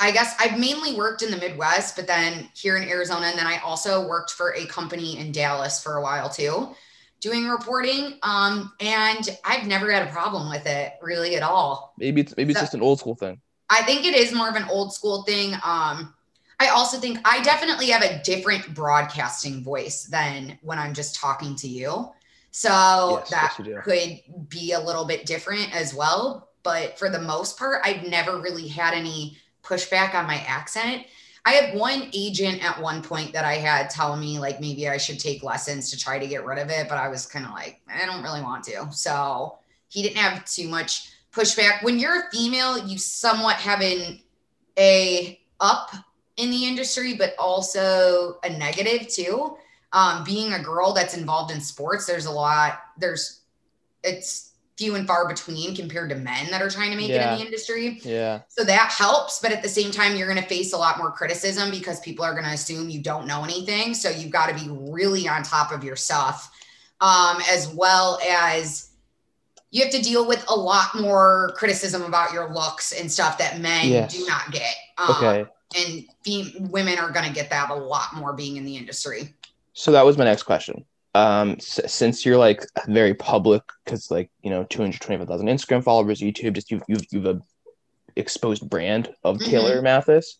I 0.00 0.10
guess 0.10 0.34
I've 0.40 0.58
mainly 0.58 0.94
worked 0.96 1.22
in 1.22 1.30
the 1.30 1.36
Midwest, 1.36 1.96
but 1.96 2.06
then 2.06 2.48
here 2.54 2.76
in 2.76 2.88
Arizona, 2.88 3.26
and 3.26 3.38
then 3.38 3.46
I 3.46 3.58
also 3.58 4.06
worked 4.06 4.32
for 4.32 4.54
a 4.54 4.66
company 4.66 5.18
in 5.18 5.32
Dallas 5.32 5.82
for 5.82 5.96
a 5.96 6.02
while 6.02 6.28
too, 6.28 6.74
doing 7.20 7.48
reporting. 7.48 8.18
Um, 8.22 8.72
and 8.80 9.38
I've 9.44 9.66
never 9.66 9.90
had 9.90 10.06
a 10.06 10.10
problem 10.10 10.50
with 10.50 10.66
it 10.66 10.94
really 11.00 11.36
at 11.36 11.42
all. 11.42 11.94
Maybe 11.98 12.22
it's 12.22 12.36
maybe 12.36 12.52
so, 12.52 12.58
it's 12.58 12.64
just 12.64 12.74
an 12.74 12.82
old 12.82 12.98
school 12.98 13.14
thing. 13.14 13.40
I 13.70 13.82
think 13.82 14.06
it 14.06 14.14
is 14.14 14.32
more 14.32 14.48
of 14.48 14.56
an 14.56 14.66
old 14.70 14.92
school 14.92 15.22
thing. 15.22 15.54
Um, 15.64 16.14
I 16.60 16.68
also 16.68 16.98
think 16.98 17.20
I 17.24 17.40
definitely 17.42 17.88
have 17.88 18.02
a 18.02 18.20
different 18.22 18.74
broadcasting 18.74 19.62
voice 19.62 20.04
than 20.04 20.58
when 20.62 20.78
I'm 20.78 20.94
just 20.94 21.14
talking 21.14 21.54
to 21.56 21.68
you. 21.68 22.10
So 22.50 23.18
yes, 23.18 23.30
that 23.30 23.56
yes, 23.64 23.84
could 23.84 24.48
be 24.48 24.72
a 24.72 24.80
little 24.80 25.04
bit 25.04 25.26
different 25.26 25.74
as 25.74 25.94
well. 25.94 26.48
But 26.62 26.98
for 26.98 27.08
the 27.08 27.20
most 27.20 27.58
part, 27.58 27.82
I've 27.84 28.08
never 28.08 28.40
really 28.40 28.66
had 28.66 28.94
any 28.94 29.36
pushback 29.62 30.14
on 30.14 30.26
my 30.26 30.42
accent. 30.46 31.06
I 31.44 31.52
had 31.52 31.78
one 31.78 32.10
agent 32.12 32.64
at 32.64 32.80
one 32.80 33.02
point 33.02 33.32
that 33.32 33.44
I 33.44 33.54
had 33.54 33.88
telling 33.88 34.20
me 34.20 34.38
like 34.38 34.60
maybe 34.60 34.88
I 34.88 34.96
should 34.96 35.20
take 35.20 35.42
lessons 35.42 35.90
to 35.90 35.98
try 35.98 36.18
to 36.18 36.26
get 36.26 36.44
rid 36.44 36.58
of 36.58 36.70
it, 36.70 36.88
but 36.88 36.98
I 36.98 37.08
was 37.08 37.26
kind 37.26 37.46
of 37.46 37.52
like, 37.52 37.80
I 37.88 38.04
don't 38.04 38.22
really 38.22 38.42
want 38.42 38.64
to. 38.64 38.90
So 38.92 39.58
he 39.88 40.02
didn't 40.02 40.18
have 40.18 40.44
too 40.44 40.68
much 40.68 41.12
pushback. 41.38 41.82
When 41.82 41.98
you're 41.98 42.20
a 42.20 42.30
female, 42.30 42.78
you 42.86 42.98
somewhat 42.98 43.56
have 43.56 43.80
an 43.80 44.20
a 44.78 45.40
up 45.60 45.90
in 46.36 46.50
the 46.50 46.64
industry, 46.66 47.14
but 47.14 47.34
also 47.38 48.38
a 48.44 48.50
negative 48.50 49.08
too. 49.08 49.56
Um, 49.92 50.22
being 50.24 50.52
a 50.52 50.62
girl 50.62 50.92
that's 50.92 51.16
involved 51.16 51.50
in 51.50 51.60
sports, 51.60 52.06
there's 52.06 52.26
a 52.26 52.30
lot, 52.30 52.80
there's, 52.98 53.40
it's 54.04 54.52
few 54.76 54.94
and 54.94 55.08
far 55.08 55.26
between 55.26 55.74
compared 55.74 56.10
to 56.10 56.14
men 56.14 56.48
that 56.50 56.62
are 56.62 56.70
trying 56.70 56.90
to 56.90 56.96
make 56.96 57.08
yeah. 57.08 57.30
it 57.30 57.32
in 57.32 57.38
the 57.38 57.44
industry. 57.44 58.00
Yeah. 58.04 58.42
So 58.48 58.62
that 58.64 58.92
helps. 58.92 59.40
But 59.40 59.50
at 59.50 59.62
the 59.62 59.68
same 59.68 59.90
time, 59.90 60.14
you're 60.14 60.28
going 60.28 60.40
to 60.40 60.48
face 60.48 60.72
a 60.72 60.76
lot 60.76 60.98
more 60.98 61.10
criticism 61.10 61.70
because 61.70 61.98
people 62.00 62.24
are 62.24 62.32
going 62.32 62.44
to 62.44 62.52
assume 62.52 62.88
you 62.88 63.02
don't 63.02 63.26
know 63.26 63.42
anything. 63.42 63.94
So 63.94 64.08
you've 64.08 64.30
got 64.30 64.48
to 64.48 64.54
be 64.54 64.70
really 64.70 65.26
on 65.26 65.42
top 65.42 65.72
of 65.72 65.82
your 65.82 65.96
stuff, 65.96 66.52
um, 67.00 67.38
as 67.50 67.68
well 67.68 68.20
as 68.28 68.87
you 69.70 69.82
have 69.82 69.92
to 69.92 70.02
deal 70.02 70.26
with 70.26 70.44
a 70.48 70.54
lot 70.54 70.94
more 70.94 71.52
criticism 71.56 72.02
about 72.02 72.32
your 72.32 72.52
looks 72.52 72.92
and 72.92 73.10
stuff 73.10 73.38
that 73.38 73.60
men 73.60 73.88
yes. 73.88 74.16
do 74.16 74.26
not 74.26 74.50
get. 74.50 74.74
Um, 74.96 75.10
okay 75.10 75.46
and 75.76 76.04
women 76.70 76.98
are 76.98 77.10
going 77.10 77.26
to 77.26 77.32
get 77.32 77.50
that 77.50 77.70
a 77.70 77.74
lot 77.74 78.14
more 78.14 78.32
being 78.32 78.56
in 78.56 78.64
the 78.64 78.76
industry. 78.76 79.34
So 79.72 79.92
that 79.92 80.04
was 80.04 80.18
my 80.18 80.24
next 80.24 80.44
question. 80.44 80.84
Um, 81.14 81.52
s- 81.52 81.80
since 81.86 82.24
you're 82.24 82.38
like 82.38 82.64
very 82.86 83.14
public, 83.14 83.62
because 83.84 84.10
like 84.10 84.30
you 84.42 84.50
know, 84.50 84.64
two 84.64 84.82
hundred 84.82 85.00
twenty-five 85.00 85.28
thousand 85.28 85.48
Instagram 85.48 85.82
followers, 85.82 86.20
YouTube, 86.20 86.54
just 86.54 86.70
you've 86.70 86.82
you've 86.88 87.06
you've 87.10 87.26
a 87.26 87.40
exposed 88.16 88.68
brand 88.68 89.12
of 89.24 89.38
mm-hmm. 89.38 89.50
Taylor 89.50 89.82
Mathis. 89.82 90.36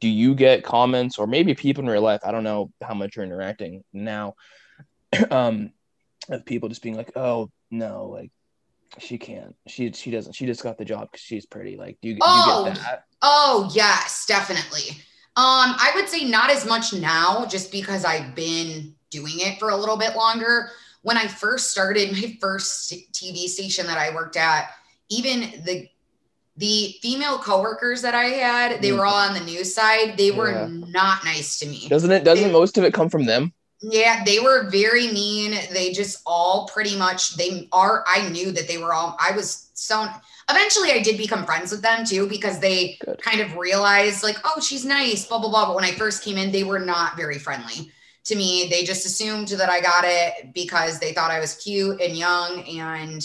Do 0.00 0.08
you 0.08 0.34
get 0.34 0.64
comments 0.64 1.18
or 1.18 1.26
maybe 1.26 1.54
people 1.54 1.82
in 1.82 1.90
real 1.90 2.02
life? 2.02 2.20
I 2.24 2.30
don't 2.30 2.44
know 2.44 2.70
how 2.82 2.94
much 2.94 3.16
you're 3.16 3.24
interacting 3.24 3.82
now. 3.92 4.34
um, 5.30 5.72
of 6.28 6.44
people 6.44 6.68
just 6.68 6.82
being 6.82 6.96
like, 6.96 7.12
"Oh 7.16 7.50
no, 7.70 8.06
like 8.06 8.30
she 8.98 9.18
can't. 9.18 9.54
She 9.66 9.92
she 9.92 10.10
doesn't. 10.10 10.34
She 10.34 10.46
just 10.46 10.62
got 10.62 10.78
the 10.78 10.84
job 10.84 11.08
because 11.10 11.24
she's 11.24 11.46
pretty. 11.46 11.76
Like, 11.76 11.98
do 12.00 12.10
you, 12.10 12.18
oh, 12.20 12.64
do 12.64 12.68
you 12.70 12.74
get 12.74 12.82
that? 12.82 13.04
Oh 13.22 13.70
yes, 13.74 14.24
definitely. 14.26 14.90
Um, 15.36 15.76
I 15.78 15.92
would 15.94 16.08
say 16.08 16.24
not 16.24 16.50
as 16.50 16.64
much 16.64 16.94
now, 16.94 17.44
just 17.44 17.70
because 17.70 18.04
I've 18.04 18.34
been 18.34 18.94
doing 19.10 19.34
it 19.36 19.58
for 19.58 19.68
a 19.68 19.76
little 19.76 19.98
bit 19.98 20.16
longer. 20.16 20.70
When 21.02 21.16
I 21.16 21.26
first 21.26 21.70
started 21.70 22.12
my 22.12 22.36
first 22.40 22.92
TV 23.12 23.46
station 23.46 23.86
that 23.86 23.98
I 23.98 24.14
worked 24.14 24.36
at, 24.36 24.70
even 25.08 25.40
the 25.64 25.88
the 26.56 26.96
female 27.02 27.38
coworkers 27.38 28.00
that 28.00 28.14
I 28.14 28.24
had, 28.24 28.80
they 28.80 28.92
were 28.92 29.04
all 29.04 29.14
on 29.14 29.34
the 29.34 29.40
news 29.40 29.74
side. 29.74 30.16
They 30.16 30.30
were 30.30 30.52
yeah. 30.52 30.68
not 30.70 31.22
nice 31.24 31.58
to 31.58 31.68
me. 31.68 31.86
Doesn't 31.88 32.10
it? 32.10 32.24
Doesn't 32.24 32.46
they, 32.46 32.52
most 32.52 32.78
of 32.78 32.84
it 32.84 32.94
come 32.94 33.10
from 33.10 33.26
them? 33.26 33.52
Yeah, 33.82 34.24
they 34.24 34.38
were 34.40 34.70
very 34.70 35.08
mean. 35.08 35.58
They 35.72 35.92
just 35.92 36.22
all 36.24 36.68
pretty 36.72 36.96
much 36.96 37.36
they 37.36 37.68
are 37.72 38.04
I 38.06 38.28
knew 38.30 38.50
that 38.52 38.68
they 38.68 38.78
were 38.78 38.94
all 38.94 39.16
I 39.20 39.32
was 39.32 39.70
so 39.74 40.08
eventually 40.48 40.92
I 40.92 41.02
did 41.02 41.18
become 41.18 41.44
friends 41.44 41.70
with 41.70 41.82
them 41.82 42.04
too 42.04 42.26
because 42.26 42.58
they 42.58 42.96
Good. 43.04 43.20
kind 43.20 43.40
of 43.40 43.56
realized 43.56 44.22
like, 44.22 44.38
oh, 44.44 44.60
she's 44.60 44.84
nice, 44.84 45.26
blah 45.26 45.38
blah 45.38 45.50
blah. 45.50 45.66
But 45.66 45.74
when 45.74 45.84
I 45.84 45.92
first 45.92 46.24
came 46.24 46.38
in, 46.38 46.52
they 46.52 46.64
were 46.64 46.78
not 46.78 47.16
very 47.16 47.38
friendly 47.38 47.92
to 48.24 48.34
me. 48.34 48.68
They 48.70 48.82
just 48.82 49.04
assumed 49.04 49.48
that 49.48 49.68
I 49.68 49.80
got 49.80 50.04
it 50.06 50.54
because 50.54 50.98
they 50.98 51.12
thought 51.12 51.30
I 51.30 51.40
was 51.40 51.56
cute 51.56 52.00
and 52.00 52.16
young 52.16 52.62
and 52.62 53.22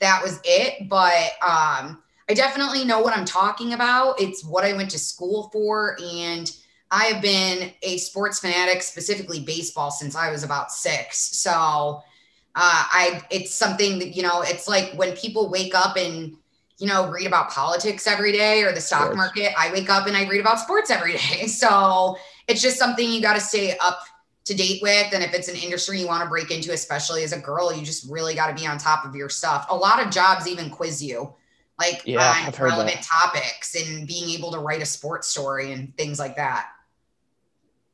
that 0.00 0.22
was 0.22 0.38
it. 0.44 0.88
But 0.88 1.32
um 1.42 2.02
I 2.28 2.34
definitely 2.34 2.84
know 2.84 3.00
what 3.00 3.16
I'm 3.16 3.26
talking 3.26 3.72
about. 3.72 4.20
It's 4.20 4.44
what 4.44 4.64
I 4.64 4.72
went 4.74 4.90
to 4.90 4.98
school 4.98 5.50
for 5.52 5.96
and 6.02 6.50
I 6.94 7.06
have 7.06 7.20
been 7.20 7.72
a 7.82 7.96
sports 7.96 8.38
fanatic, 8.38 8.80
specifically 8.80 9.40
baseball, 9.40 9.90
since 9.90 10.14
I 10.14 10.30
was 10.30 10.44
about 10.44 10.70
six. 10.70 11.18
So 11.18 11.50
uh, 11.50 12.02
I, 12.54 13.20
it's 13.30 13.52
something 13.52 13.98
that 13.98 14.14
you 14.14 14.22
know, 14.22 14.42
it's 14.42 14.68
like 14.68 14.92
when 14.94 15.16
people 15.16 15.50
wake 15.50 15.74
up 15.74 15.96
and 15.96 16.36
you 16.78 16.86
know 16.86 17.10
read 17.10 17.26
about 17.26 17.50
politics 17.50 18.06
every 18.06 18.30
day 18.30 18.62
or 18.62 18.70
the 18.70 18.80
stock 18.80 19.16
market. 19.16 19.52
I 19.58 19.72
wake 19.72 19.90
up 19.90 20.06
and 20.06 20.16
I 20.16 20.28
read 20.28 20.40
about 20.40 20.60
sports 20.60 20.88
every 20.88 21.14
day. 21.14 21.46
So 21.48 22.16
it's 22.46 22.62
just 22.62 22.78
something 22.78 23.10
you 23.10 23.20
got 23.20 23.34
to 23.34 23.40
stay 23.40 23.76
up 23.78 24.02
to 24.44 24.54
date 24.54 24.80
with. 24.80 25.12
And 25.12 25.24
if 25.24 25.34
it's 25.34 25.48
an 25.48 25.56
industry 25.56 25.98
you 25.98 26.06
want 26.06 26.22
to 26.22 26.28
break 26.28 26.52
into, 26.52 26.72
especially 26.72 27.24
as 27.24 27.32
a 27.32 27.40
girl, 27.40 27.74
you 27.74 27.84
just 27.84 28.08
really 28.08 28.34
got 28.34 28.48
to 28.48 28.54
be 28.54 28.68
on 28.68 28.78
top 28.78 29.04
of 29.04 29.16
your 29.16 29.28
stuff. 29.28 29.66
A 29.68 29.74
lot 29.74 30.00
of 30.00 30.12
jobs 30.12 30.46
even 30.46 30.70
quiz 30.70 31.02
you 31.02 31.34
like 31.76 32.02
yeah, 32.04 32.46
on 32.46 32.64
relevant 32.64 33.02
topics 33.02 33.74
and 33.74 34.06
being 34.06 34.30
able 34.30 34.52
to 34.52 34.58
write 34.58 34.80
a 34.80 34.86
sports 34.86 35.26
story 35.26 35.72
and 35.72 35.96
things 35.96 36.20
like 36.20 36.36
that 36.36 36.68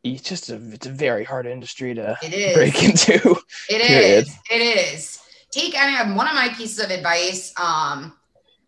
it's 0.03 0.23
just 0.23 0.51
a 0.51 0.57
it's 0.73 0.87
a 0.87 0.91
very 0.91 1.25
hard 1.25 1.47
industry 1.47 1.95
to 1.95 2.17
break 2.55 2.83
into. 2.83 3.37
It 3.69 3.83
period. 3.83 4.27
is. 4.27 4.39
It 4.51 4.63
is. 4.63 5.23
Take 5.51 5.75
I 5.79 6.05
mean, 6.05 6.15
one 6.17 6.27
of 6.27 6.35
my 6.35 6.49
pieces 6.49 6.79
of 6.83 6.91
advice. 6.91 7.53
Um, 7.59 8.13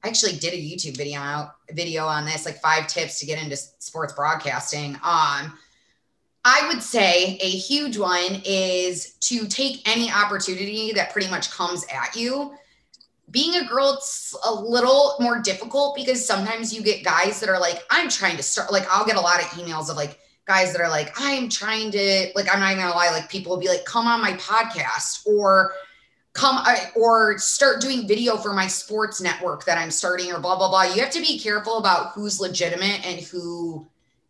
I 0.04 0.08
actually 0.08 0.36
did 0.36 0.52
a 0.52 0.56
YouTube 0.56 0.96
video 0.96 1.50
video 1.70 2.06
on 2.06 2.24
this, 2.24 2.44
like 2.44 2.60
five 2.60 2.86
tips 2.86 3.20
to 3.20 3.26
get 3.26 3.42
into 3.42 3.56
sports 3.56 4.12
broadcasting. 4.14 4.94
Um, 4.96 5.56
I 6.44 6.68
would 6.68 6.82
say 6.82 7.38
a 7.40 7.48
huge 7.48 7.96
one 7.96 8.42
is 8.44 9.12
to 9.20 9.46
take 9.46 9.88
any 9.88 10.10
opportunity 10.10 10.92
that 10.92 11.12
pretty 11.12 11.30
much 11.30 11.50
comes 11.52 11.86
at 11.92 12.16
you. 12.16 12.54
Being 13.30 13.54
a 13.54 13.64
girl, 13.64 13.94
it's 13.94 14.36
a 14.44 14.52
little 14.52 15.14
more 15.20 15.40
difficult 15.40 15.94
because 15.94 16.26
sometimes 16.26 16.74
you 16.74 16.82
get 16.82 17.04
guys 17.04 17.38
that 17.40 17.48
are 17.48 17.60
like, 17.60 17.82
I'm 17.90 18.08
trying 18.08 18.36
to 18.36 18.42
start, 18.42 18.72
like, 18.72 18.84
I'll 18.90 19.06
get 19.06 19.16
a 19.16 19.20
lot 19.20 19.40
of 19.40 19.46
emails 19.50 19.88
of 19.88 19.96
like, 19.96 20.18
guys 20.52 20.72
that 20.72 20.82
are 20.82 20.90
like, 20.90 21.12
I'm 21.16 21.48
trying 21.48 21.90
to, 21.92 22.28
like, 22.34 22.52
I'm 22.52 22.60
not 22.60 22.72
even 22.72 22.84
gonna 22.84 22.94
lie, 22.94 23.10
like, 23.10 23.30
people 23.30 23.52
will 23.52 23.60
be 23.60 23.68
like, 23.68 23.84
come 23.84 24.06
on 24.06 24.20
my 24.20 24.32
podcast 24.34 25.26
or 25.26 25.72
come 26.34 26.64
or 26.94 27.38
start 27.38 27.80
doing 27.80 28.06
video 28.06 28.36
for 28.36 28.52
my 28.52 28.66
sports 28.66 29.20
network 29.20 29.64
that 29.64 29.78
I'm 29.78 29.90
starting 29.90 30.30
or 30.30 30.40
blah, 30.40 30.56
blah, 30.56 30.68
blah. 30.68 30.82
You 30.82 31.00
have 31.00 31.12
to 31.12 31.20
be 31.20 31.38
careful 31.38 31.78
about 31.78 32.12
who's 32.12 32.40
legitimate 32.40 33.06
and 33.06 33.20
who 33.20 33.86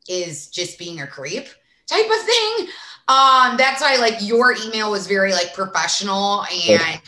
is 0.08 0.48
just 0.48 0.78
being 0.78 1.00
a 1.00 1.06
creep 1.06 1.46
type 1.86 2.06
of 2.06 2.22
thing. 2.22 2.68
Um, 3.08 3.56
that's 3.56 3.80
why 3.80 3.96
like 4.00 4.16
your 4.20 4.54
email 4.64 4.90
was 4.90 5.06
very 5.06 5.32
like 5.32 5.54
professional 5.54 6.44
and 6.68 7.00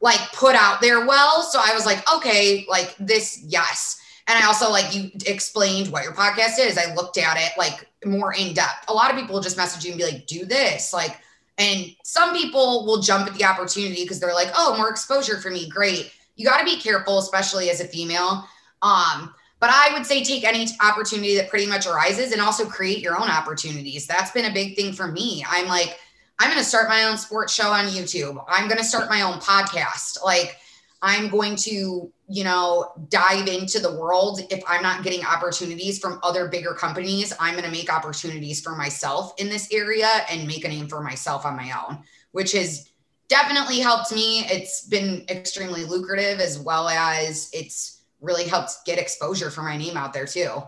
like 0.00 0.20
put 0.32 0.54
out 0.54 0.80
there 0.80 1.06
well. 1.06 1.42
So 1.42 1.60
I 1.62 1.74
was 1.74 1.86
like, 1.86 2.02
okay, 2.16 2.64
like 2.68 2.94
this, 2.98 3.42
yes 3.44 3.98
and 4.28 4.38
I 4.38 4.46
also 4.46 4.70
like 4.70 4.94
you 4.94 5.10
explained 5.26 5.88
what 5.88 6.04
your 6.04 6.12
podcast 6.12 6.58
is. 6.58 6.78
I 6.78 6.94
looked 6.94 7.18
at 7.18 7.36
it 7.36 7.52
like 7.58 7.88
more 8.04 8.34
in 8.34 8.54
depth. 8.54 8.84
A 8.88 8.92
lot 8.92 9.10
of 9.10 9.16
people 9.18 9.40
just 9.40 9.56
message 9.56 9.84
you 9.84 9.92
and 9.92 9.98
be 9.98 10.04
like, 10.04 10.26
do 10.26 10.44
this. 10.44 10.92
Like, 10.92 11.18
and 11.58 11.86
some 12.04 12.32
people 12.34 12.86
will 12.86 13.00
jump 13.00 13.28
at 13.28 13.34
the 13.34 13.44
opportunity 13.44 14.02
because 14.02 14.18
they're 14.18 14.34
like, 14.34 14.50
oh, 14.56 14.76
more 14.76 14.90
exposure 14.90 15.38
for 15.38 15.50
me. 15.50 15.68
Great. 15.68 16.12
You 16.36 16.46
got 16.46 16.58
to 16.58 16.64
be 16.64 16.80
careful, 16.80 17.18
especially 17.18 17.70
as 17.70 17.80
a 17.80 17.84
female. 17.84 18.46
Um, 18.80 19.34
but 19.60 19.70
I 19.70 19.90
would 19.92 20.06
say 20.06 20.24
take 20.24 20.44
any 20.44 20.66
opportunity 20.80 21.36
that 21.36 21.50
pretty 21.50 21.66
much 21.66 21.86
arises 21.86 22.32
and 22.32 22.40
also 22.40 22.66
create 22.66 22.98
your 22.98 23.20
own 23.20 23.28
opportunities. 23.28 24.06
That's 24.06 24.32
been 24.32 24.46
a 24.46 24.52
big 24.52 24.74
thing 24.74 24.92
for 24.92 25.06
me. 25.06 25.44
I'm 25.48 25.68
like, 25.68 26.00
I'm 26.40 26.48
going 26.48 26.58
to 26.58 26.68
start 26.68 26.88
my 26.88 27.04
own 27.04 27.16
sports 27.16 27.54
show 27.54 27.70
on 27.70 27.84
YouTube. 27.84 28.42
I'm 28.48 28.66
going 28.66 28.78
to 28.78 28.84
start 28.84 29.08
my 29.08 29.22
own 29.22 29.34
podcast. 29.34 30.24
Like, 30.24 30.56
I'm 31.02 31.28
going 31.28 31.56
to, 31.56 32.12
you 32.28 32.44
know, 32.44 32.92
dive 33.08 33.48
into 33.48 33.80
the 33.80 33.92
world. 33.92 34.40
If 34.50 34.62
I'm 34.68 34.82
not 34.82 35.02
getting 35.02 35.24
opportunities 35.26 35.98
from 35.98 36.20
other 36.22 36.48
bigger 36.48 36.74
companies, 36.74 37.32
I'm 37.40 37.54
going 37.54 37.64
to 37.64 37.70
make 37.70 37.92
opportunities 37.92 38.60
for 38.60 38.76
myself 38.76 39.34
in 39.38 39.48
this 39.48 39.68
area 39.72 40.08
and 40.30 40.46
make 40.46 40.64
a 40.64 40.68
name 40.68 40.86
for 40.86 41.02
myself 41.02 41.44
on 41.44 41.56
my 41.56 41.72
own, 41.72 41.98
which 42.30 42.52
has 42.52 42.92
definitely 43.28 43.80
helped 43.80 44.12
me. 44.12 44.44
It's 44.44 44.86
been 44.86 45.24
extremely 45.28 45.84
lucrative 45.84 46.38
as 46.38 46.58
well 46.60 46.88
as 46.88 47.50
it's 47.52 48.02
really 48.20 48.44
helped 48.44 48.72
get 48.86 49.00
exposure 49.00 49.50
for 49.50 49.62
my 49.62 49.76
name 49.76 49.96
out 49.96 50.12
there 50.12 50.26
too. 50.26 50.62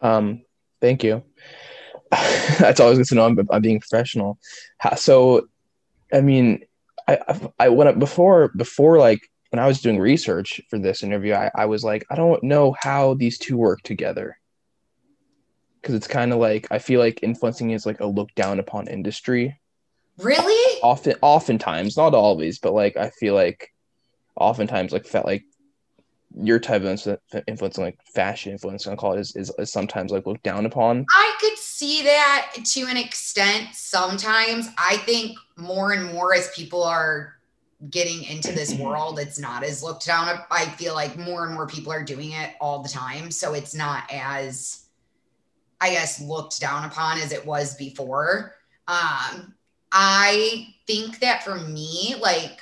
Um, 0.00 0.42
thank 0.80 1.04
you. 1.04 1.22
That's 2.10 2.80
always 2.80 2.96
good 2.96 3.06
to 3.08 3.14
know. 3.16 3.26
I'm, 3.26 3.38
I'm 3.50 3.60
being 3.60 3.80
professional. 3.80 4.38
So, 4.96 5.48
I 6.12 6.22
mean, 6.22 6.64
I, 7.06 7.50
I 7.58 7.68
went 7.68 7.98
before 7.98 8.50
before 8.56 8.98
like 8.98 9.20
when 9.50 9.62
I 9.62 9.66
was 9.66 9.80
doing 9.80 9.98
research 9.98 10.60
for 10.68 10.78
this 10.78 11.02
interview, 11.02 11.34
I, 11.34 11.50
I 11.54 11.66
was 11.66 11.84
like, 11.84 12.04
I 12.10 12.16
don't 12.16 12.42
know 12.42 12.74
how 12.78 13.14
these 13.14 13.38
two 13.38 13.56
work 13.56 13.82
together. 13.82 14.38
Cause 15.82 15.94
it's 15.94 16.08
kind 16.08 16.32
of 16.32 16.38
like 16.38 16.66
I 16.70 16.78
feel 16.78 16.98
like 16.98 17.22
influencing 17.22 17.70
is 17.70 17.84
like 17.84 18.00
a 18.00 18.06
look 18.06 18.34
down 18.34 18.58
upon 18.58 18.88
industry. 18.88 19.60
Really? 20.18 20.80
Often 20.82 21.16
oftentimes, 21.20 21.96
not 21.96 22.14
always, 22.14 22.58
but 22.58 22.72
like 22.72 22.96
I 22.96 23.10
feel 23.10 23.34
like 23.34 23.70
oftentimes 24.36 24.92
like 24.92 25.06
felt 25.06 25.26
like 25.26 25.44
your 26.40 26.58
type 26.58 26.82
of 26.82 27.42
influence, 27.46 27.78
like 27.78 27.98
fashion 28.06 28.52
influence, 28.52 28.86
I 28.86 28.96
call 28.96 29.14
it, 29.14 29.20
is, 29.20 29.36
is, 29.36 29.52
is 29.58 29.72
sometimes 29.72 30.10
like 30.10 30.26
looked 30.26 30.42
down 30.42 30.66
upon. 30.66 31.06
I 31.14 31.34
could 31.40 31.56
see 31.58 32.02
that 32.02 32.52
to 32.64 32.86
an 32.86 32.96
extent. 32.96 33.68
Sometimes 33.72 34.68
I 34.76 34.96
think 34.98 35.38
more 35.56 35.92
and 35.92 36.12
more 36.12 36.34
as 36.34 36.50
people 36.54 36.82
are 36.82 37.34
getting 37.90 38.24
into 38.24 38.52
this 38.52 38.74
world, 38.78 39.18
it's 39.18 39.38
not 39.38 39.62
as 39.62 39.82
looked 39.82 40.06
down. 40.06 40.40
I 40.50 40.64
feel 40.66 40.94
like 40.94 41.16
more 41.16 41.46
and 41.46 41.54
more 41.54 41.66
people 41.66 41.92
are 41.92 42.04
doing 42.04 42.32
it 42.32 42.54
all 42.60 42.82
the 42.82 42.88
time, 42.88 43.30
so 43.30 43.54
it's 43.54 43.74
not 43.74 44.04
as, 44.12 44.86
I 45.80 45.90
guess, 45.90 46.20
looked 46.20 46.60
down 46.60 46.84
upon 46.84 47.18
as 47.18 47.32
it 47.32 47.46
was 47.46 47.76
before. 47.76 48.54
Um, 48.88 49.54
I 49.92 50.74
think 50.86 51.20
that 51.20 51.44
for 51.44 51.54
me, 51.54 52.16
like 52.20 52.60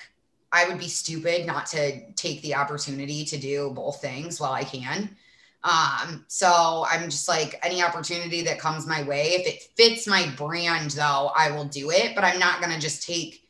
I 0.52 0.68
would 0.68 0.78
be 0.78 0.88
stupid 0.88 1.46
not 1.46 1.66
to 1.68 2.12
take 2.12 2.42
the 2.42 2.54
opportunity 2.54 3.24
to 3.24 3.38
do 3.38 3.70
both 3.70 4.02
things 4.02 4.38
while 4.38 4.52
I 4.52 4.64
can. 4.64 5.16
Um, 5.64 6.24
so 6.28 6.84
I'm 6.90 7.08
just 7.08 7.28
like 7.28 7.58
any 7.62 7.82
opportunity 7.82 8.42
that 8.42 8.58
comes 8.58 8.86
my 8.86 9.02
way. 9.04 9.28
If 9.28 9.46
it 9.46 9.62
fits 9.76 10.06
my 10.06 10.28
brand, 10.36 10.90
though, 10.90 11.30
I 11.36 11.50
will 11.52 11.64
do 11.64 11.90
it. 11.90 12.14
But 12.14 12.24
I'm 12.24 12.38
not 12.38 12.60
gonna 12.60 12.80
just 12.80 13.06
take 13.06 13.48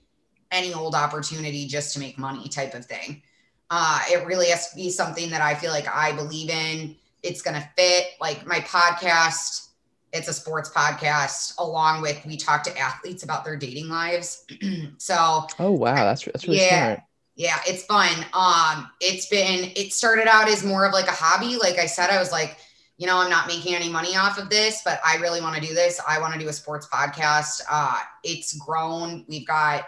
any 0.51 0.75
old 0.75 0.95
opportunity 0.95 1.67
just 1.67 1.95
to 1.95 2.01
make 2.01 2.19
money 2.19 2.49
type 2.49 2.75
of 2.75 2.85
thing. 2.85 3.23
Uh, 3.71 4.01
it 4.11 4.27
really 4.27 4.49
has 4.49 4.71
to 4.71 4.77
be 4.77 4.91
something 4.91 5.31
that 5.31 5.41
I 5.41 5.55
feel 5.55 5.71
like 5.71 5.89
I 5.89 6.13
believe 6.13 6.51
in. 6.51 6.97
It's 7.23 7.43
gonna 7.43 7.69
fit. 7.77 8.09
Like 8.21 8.47
my 8.47 8.61
podcast, 8.61 9.69
it's 10.13 10.29
a 10.29 10.33
sports 10.33 10.71
podcast. 10.71 11.59
Along 11.59 12.03
with 12.03 12.25
we 12.27 12.37
talk 12.37 12.63
to 12.65 12.79
athletes 12.79 13.23
about 13.23 13.45
their 13.45 13.57
dating 13.57 13.89
lives. 13.89 14.45
so 14.99 15.47
oh 15.59 15.73
wow, 15.73 15.95
that's 15.95 16.25
that's 16.25 16.47
really 16.47 16.61
yeah. 16.61 16.95
Smart. 16.95 17.01
yeah 17.37 17.61
it's 17.67 17.85
fun. 17.85 18.25
Um 18.33 18.91
it's 19.01 19.27
been 19.27 19.73
it 19.77 19.93
started 19.93 20.29
out 20.29 20.49
as 20.49 20.65
more 20.65 20.85
of 20.85 20.93
like 20.93 21.09
a 21.09 21.13
hobby. 21.13 21.57
Like 21.57 21.79
i 21.79 21.87
said 21.87 22.11
i 22.11 22.19
was 22.19 22.33
like 22.33 22.59
you 22.99 23.07
know 23.07 23.17
i'm 23.17 23.31
not 23.31 23.47
making 23.47 23.75
any 23.75 23.89
money 23.89 24.15
off 24.17 24.39
of 24.39 24.51
this 24.51 24.83
but 24.85 25.01
i 25.05 25.17
really 25.17 25.41
want 25.41 25.55
to 25.57 25.67
do 25.67 25.75
this. 25.75 26.01
I 26.07 26.21
want 26.21 26.35
to 26.35 26.39
do 26.39 26.49
a 26.49 26.53
sports 26.53 26.87
podcast. 26.93 27.63
Uh 27.71 27.99
it's 28.23 28.57
grown. 28.59 29.25
We've 29.29 29.47
got 29.47 29.87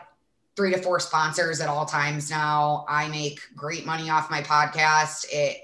three 0.57 0.73
to 0.73 0.81
four 0.81 1.01
sponsors 1.01 1.61
at 1.61 1.69
all 1.69 1.85
times 1.85 2.31
now. 2.31 2.85
I 2.89 3.09
make 3.09 3.41
great 3.57 3.85
money 3.85 4.09
off 4.09 4.31
my 4.31 4.41
podcast. 4.41 5.27
It 5.31 5.59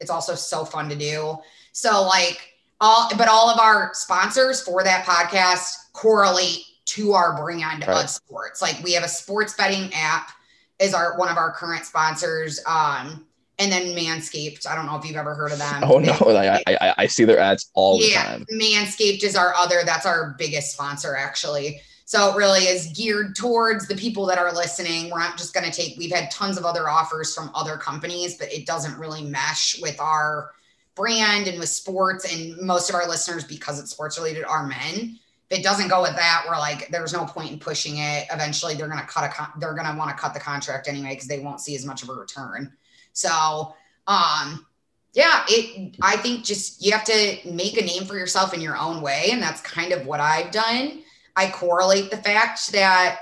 it's 0.00 0.10
also 0.10 0.34
so 0.34 0.64
fun 0.64 0.88
to 0.90 0.96
do. 0.96 1.38
So 1.72 2.02
like 2.02 2.53
all 2.84 3.08
but 3.16 3.28
all 3.28 3.48
of 3.48 3.58
our 3.58 3.90
sponsors 3.94 4.60
for 4.62 4.84
that 4.84 5.04
podcast 5.04 5.92
correlate 5.92 6.60
to 6.84 7.12
our 7.12 7.36
brand 7.36 7.86
right. 7.86 8.04
of 8.04 8.10
sports 8.10 8.60
like 8.60 8.82
we 8.84 8.92
have 8.92 9.04
a 9.04 9.08
sports 9.08 9.54
betting 9.54 9.90
app 9.94 10.30
is 10.78 10.94
our 10.94 11.16
one 11.16 11.28
of 11.28 11.36
our 11.36 11.52
current 11.52 11.84
sponsors. 11.84 12.60
Um, 12.66 13.26
and 13.58 13.70
then 13.70 13.96
Manscaped. 13.96 14.66
I 14.66 14.74
don't 14.74 14.86
know 14.86 14.96
if 14.96 15.04
you've 15.04 15.16
ever 15.16 15.34
heard 15.34 15.52
of 15.52 15.58
them. 15.58 15.84
Oh 15.84 15.98
no, 15.98 16.12
I, 16.12 16.60
I, 16.66 16.94
I 16.98 17.06
see 17.06 17.24
their 17.24 17.38
ads 17.38 17.70
all 17.74 18.00
yeah, 18.00 18.38
the 18.38 18.44
time. 18.44 18.58
Manscaped 18.58 19.22
is 19.22 19.36
our 19.36 19.54
other. 19.54 19.82
That's 19.84 20.06
our 20.06 20.34
biggest 20.38 20.72
sponsor 20.72 21.14
actually. 21.16 21.80
So 22.06 22.30
it 22.30 22.36
really 22.36 22.64
is 22.64 22.88
geared 22.88 23.34
towards 23.34 23.88
the 23.88 23.94
people 23.94 24.26
that 24.26 24.38
are 24.38 24.52
listening. 24.52 25.10
We're 25.10 25.20
not 25.20 25.38
just 25.38 25.54
going 25.54 25.64
to 25.64 25.72
take. 25.72 25.96
We've 25.96 26.12
had 26.12 26.30
tons 26.30 26.58
of 26.58 26.66
other 26.66 26.88
offers 26.88 27.34
from 27.34 27.50
other 27.54 27.78
companies, 27.78 28.36
but 28.36 28.52
it 28.52 28.66
doesn't 28.66 28.98
really 28.98 29.22
mesh 29.22 29.80
with 29.80 29.98
our 30.00 30.50
brand 30.94 31.48
and 31.48 31.58
with 31.58 31.68
sports. 31.68 32.32
And 32.32 32.56
most 32.60 32.88
of 32.88 32.94
our 32.94 33.08
listeners, 33.08 33.44
because 33.44 33.80
it's 33.80 33.90
sports 33.90 34.18
related, 34.18 34.44
are 34.44 34.66
men 34.66 35.18
if 35.50 35.58
it 35.58 35.62
doesn't 35.62 35.88
go 35.88 36.02
with 36.02 36.16
that, 36.16 36.44
we're 36.48 36.58
like, 36.58 36.88
there's 36.88 37.12
no 37.12 37.26
point 37.26 37.52
in 37.52 37.58
pushing 37.58 37.98
it. 37.98 38.26
Eventually, 38.32 38.74
they're 38.74 38.88
gonna 38.88 39.06
cut 39.06 39.24
a 39.24 39.28
con- 39.28 39.52
they're 39.58 39.74
gonna 39.74 39.96
want 39.98 40.10
to 40.10 40.16
cut 40.16 40.32
the 40.32 40.40
contract 40.40 40.88
anyway 40.88 41.10
because 41.10 41.28
they 41.28 41.40
won't 41.40 41.60
see 41.60 41.74
as 41.74 41.84
much 41.84 42.02
of 42.02 42.08
a 42.08 42.14
return. 42.14 42.72
So, 43.12 43.74
um, 44.06 44.66
yeah, 45.12 45.44
it. 45.48 45.96
I 46.00 46.16
think 46.16 46.44
just 46.44 46.84
you 46.84 46.92
have 46.92 47.04
to 47.04 47.36
make 47.44 47.80
a 47.80 47.84
name 47.84 48.04
for 48.06 48.16
yourself 48.16 48.54
in 48.54 48.60
your 48.60 48.76
own 48.76 49.02
way, 49.02 49.28
and 49.32 49.42
that's 49.42 49.60
kind 49.60 49.92
of 49.92 50.06
what 50.06 50.20
I've 50.20 50.50
done. 50.50 51.02
I 51.36 51.50
correlate 51.50 52.10
the 52.10 52.16
fact 52.16 52.72
that 52.72 53.20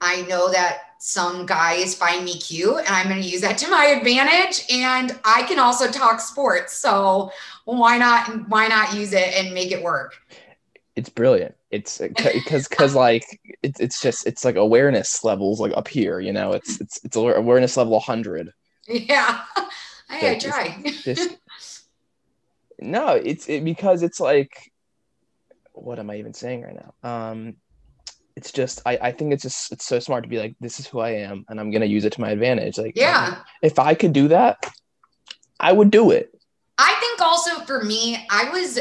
I 0.00 0.22
know 0.22 0.50
that 0.50 0.87
some 0.98 1.46
guys 1.46 1.94
find 1.94 2.24
me 2.24 2.38
cute 2.38 2.76
and 2.78 2.88
I'm 2.88 3.08
going 3.08 3.22
to 3.22 3.28
use 3.28 3.40
that 3.42 3.56
to 3.58 3.70
my 3.70 3.86
advantage 3.86 4.64
and 4.70 5.18
I 5.24 5.44
can 5.44 5.58
also 5.58 5.90
talk 5.90 6.20
sports. 6.20 6.74
So 6.74 7.30
why 7.64 7.98
not 7.98 8.48
why 8.48 8.66
not 8.66 8.94
use 8.94 9.12
it 9.12 9.34
and 9.34 9.54
make 9.54 9.70
it 9.70 9.82
work? 9.82 10.16
It's 10.96 11.08
brilliant. 11.08 11.54
It's 11.70 11.98
because 11.98 12.66
because 12.68 12.94
like 12.96 13.24
it's 13.62 13.78
it's 13.78 14.00
just 14.00 14.26
it's 14.26 14.44
like 14.44 14.56
awareness 14.56 15.22
levels 15.22 15.60
like 15.60 15.72
up 15.76 15.86
here 15.86 16.18
you 16.18 16.32
know? 16.32 16.52
It's 16.52 16.80
it's 16.80 17.00
it's 17.04 17.16
awareness 17.16 17.76
level 17.76 17.92
100 17.92 18.52
yeah. 18.88 19.42
I, 20.10 20.30
I 20.30 20.38
try. 20.38 20.82
just, 21.02 21.36
no 22.80 23.10
it's 23.10 23.48
it, 23.48 23.62
because 23.62 24.02
it's 24.02 24.18
like 24.18 24.72
what 25.72 25.98
am 25.98 26.08
i 26.10 26.16
even 26.16 26.34
saying 26.34 26.62
right 26.62 26.74
now? 26.74 27.08
Um 27.08 27.56
it's 28.38 28.52
just 28.52 28.80
I, 28.86 28.98
I 29.02 29.12
think 29.12 29.32
it's 29.32 29.42
just 29.42 29.72
it's 29.72 29.84
so 29.84 29.98
smart 29.98 30.22
to 30.24 30.28
be 30.28 30.38
like 30.38 30.54
this 30.60 30.80
is 30.80 30.86
who 30.86 31.00
i 31.00 31.10
am 31.10 31.44
and 31.48 31.60
i'm 31.60 31.70
gonna 31.70 31.86
use 31.96 32.04
it 32.04 32.12
to 32.14 32.20
my 32.20 32.30
advantage 32.30 32.78
like 32.78 32.96
yeah 32.96 33.42
if 33.62 33.78
i 33.78 33.94
could 33.94 34.12
do 34.12 34.28
that 34.28 34.56
i 35.60 35.72
would 35.72 35.90
do 35.90 36.10
it 36.10 36.34
i 36.78 36.94
think 37.00 37.20
also 37.20 37.64
for 37.66 37.84
me 37.84 38.26
i 38.30 38.48
was 38.50 38.78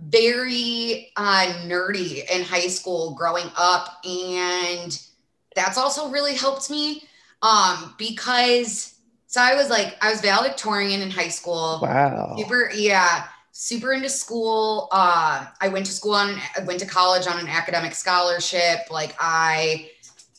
very 0.00 1.12
uh, 1.16 1.46
nerdy 1.64 2.28
in 2.30 2.42
high 2.42 2.68
school 2.68 3.14
growing 3.14 3.50
up. 3.56 4.04
And 4.04 4.98
that's 5.54 5.78
also 5.78 6.10
really 6.10 6.34
helped 6.34 6.70
me 6.70 7.04
um, 7.42 7.94
because 7.98 8.94
so 9.26 9.40
I 9.40 9.54
was 9.54 9.68
like, 9.68 9.96
I 10.00 10.10
was 10.10 10.20
valedictorian 10.20 11.00
in 11.00 11.10
high 11.10 11.28
school. 11.28 11.80
Wow. 11.82 12.36
Super, 12.38 12.70
yeah, 12.74 13.24
super 13.58 13.92
into 13.92 14.10
school. 14.10 14.88
Uh, 14.92 15.46
I 15.60 15.68
went 15.68 15.86
to 15.86 15.92
school 15.92 16.14
on, 16.14 16.38
I 16.56 16.62
went 16.64 16.80
to 16.80 16.86
college 16.86 17.26
on 17.26 17.38
an 17.40 17.48
academic 17.48 17.94
scholarship. 17.94 18.90
Like, 18.90 19.16
I 19.18 19.90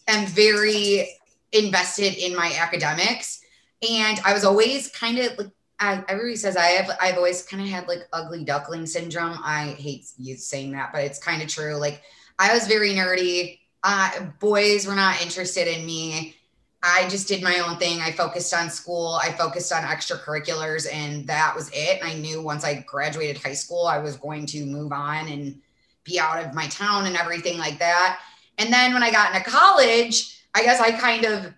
am 0.07 0.27
very 0.27 1.09
invested 1.51 2.15
in 2.15 2.35
my 2.35 2.53
academics. 2.59 3.41
And 3.89 4.19
I 4.25 4.33
was 4.33 4.43
always 4.43 4.89
kind 4.89 5.19
of 5.19 5.37
like 5.37 5.51
I, 5.79 6.03
everybody 6.07 6.35
says 6.35 6.57
I 6.57 6.65
have 6.65 6.97
I've 6.99 7.17
always 7.17 7.43
kind 7.43 7.61
of 7.61 7.69
had 7.69 7.87
like 7.87 8.07
ugly 8.11 8.43
duckling 8.43 8.85
syndrome. 8.85 9.37
I 9.43 9.75
hate 9.77 10.07
you 10.17 10.35
saying 10.35 10.71
that, 10.71 10.91
but 10.91 11.03
it's 11.03 11.19
kind 11.19 11.41
of 11.41 11.47
true. 11.47 11.75
Like 11.75 12.01
I 12.39 12.53
was 12.53 12.67
very 12.67 12.91
nerdy. 12.91 13.59
Uh, 13.83 14.25
boys 14.39 14.87
were 14.87 14.95
not 14.95 15.21
interested 15.21 15.67
in 15.67 15.85
me. 15.85 16.35
I 16.83 17.07
just 17.09 17.27
did 17.27 17.43
my 17.43 17.59
own 17.59 17.77
thing. 17.77 18.01
I 18.01 18.11
focused 18.11 18.53
on 18.53 18.69
school. 18.69 19.19
I 19.21 19.31
focused 19.31 19.73
on 19.73 19.83
extracurriculars, 19.83 20.87
and 20.91 21.25
that 21.27 21.55
was 21.55 21.69
it. 21.73 22.01
And 22.01 22.09
I 22.09 22.13
knew 22.13 22.41
once 22.41 22.63
I 22.63 22.85
graduated 22.87 23.41
high 23.41 23.53
school, 23.53 23.87
I 23.87 23.97
was 23.97 24.15
going 24.17 24.45
to 24.47 24.65
move 24.65 24.91
on 24.91 25.27
and 25.27 25.59
be 26.03 26.19
out 26.19 26.43
of 26.43 26.53
my 26.53 26.67
town 26.67 27.05
and 27.05 27.17
everything 27.17 27.57
like 27.57 27.79
that. 27.79 28.19
And 28.57 28.71
then 28.71 28.93
when 28.93 29.03
I 29.03 29.11
got 29.11 29.33
into 29.35 29.49
college, 29.49 30.39
I 30.53 30.63
guess 30.63 30.79
I 30.79 30.91
kind 30.91 31.25
of 31.25 31.53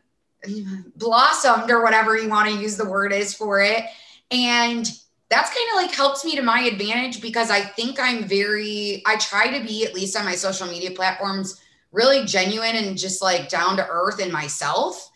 blossomed 0.95 1.69
or 1.69 1.83
whatever 1.83 2.17
you 2.17 2.29
want 2.29 2.49
to 2.49 2.55
use 2.55 2.77
the 2.77 2.89
word 2.89 3.11
is 3.11 3.33
for 3.33 3.61
it 3.61 3.83
And 4.31 4.89
that's 5.29 5.49
kind 5.49 5.69
of 5.71 5.75
like 5.75 5.95
helps 5.95 6.25
me 6.25 6.35
to 6.35 6.41
my 6.41 6.61
advantage 6.61 7.21
because 7.21 7.51
I 7.51 7.61
think 7.61 7.99
I'm 7.99 8.23
very, 8.23 9.03
I 9.05 9.17
try 9.17 9.57
to 9.57 9.65
be, 9.65 9.85
at 9.85 9.93
least 9.93 10.17
on 10.17 10.25
my 10.25 10.35
social 10.35 10.67
media 10.67 10.91
platforms, 10.91 11.61
really 11.91 12.25
genuine 12.25 12.75
and 12.75 12.97
just 12.97 13.21
like 13.21 13.49
down 13.49 13.77
to 13.77 13.87
earth 13.89 14.19
in 14.19 14.31
myself. 14.31 15.08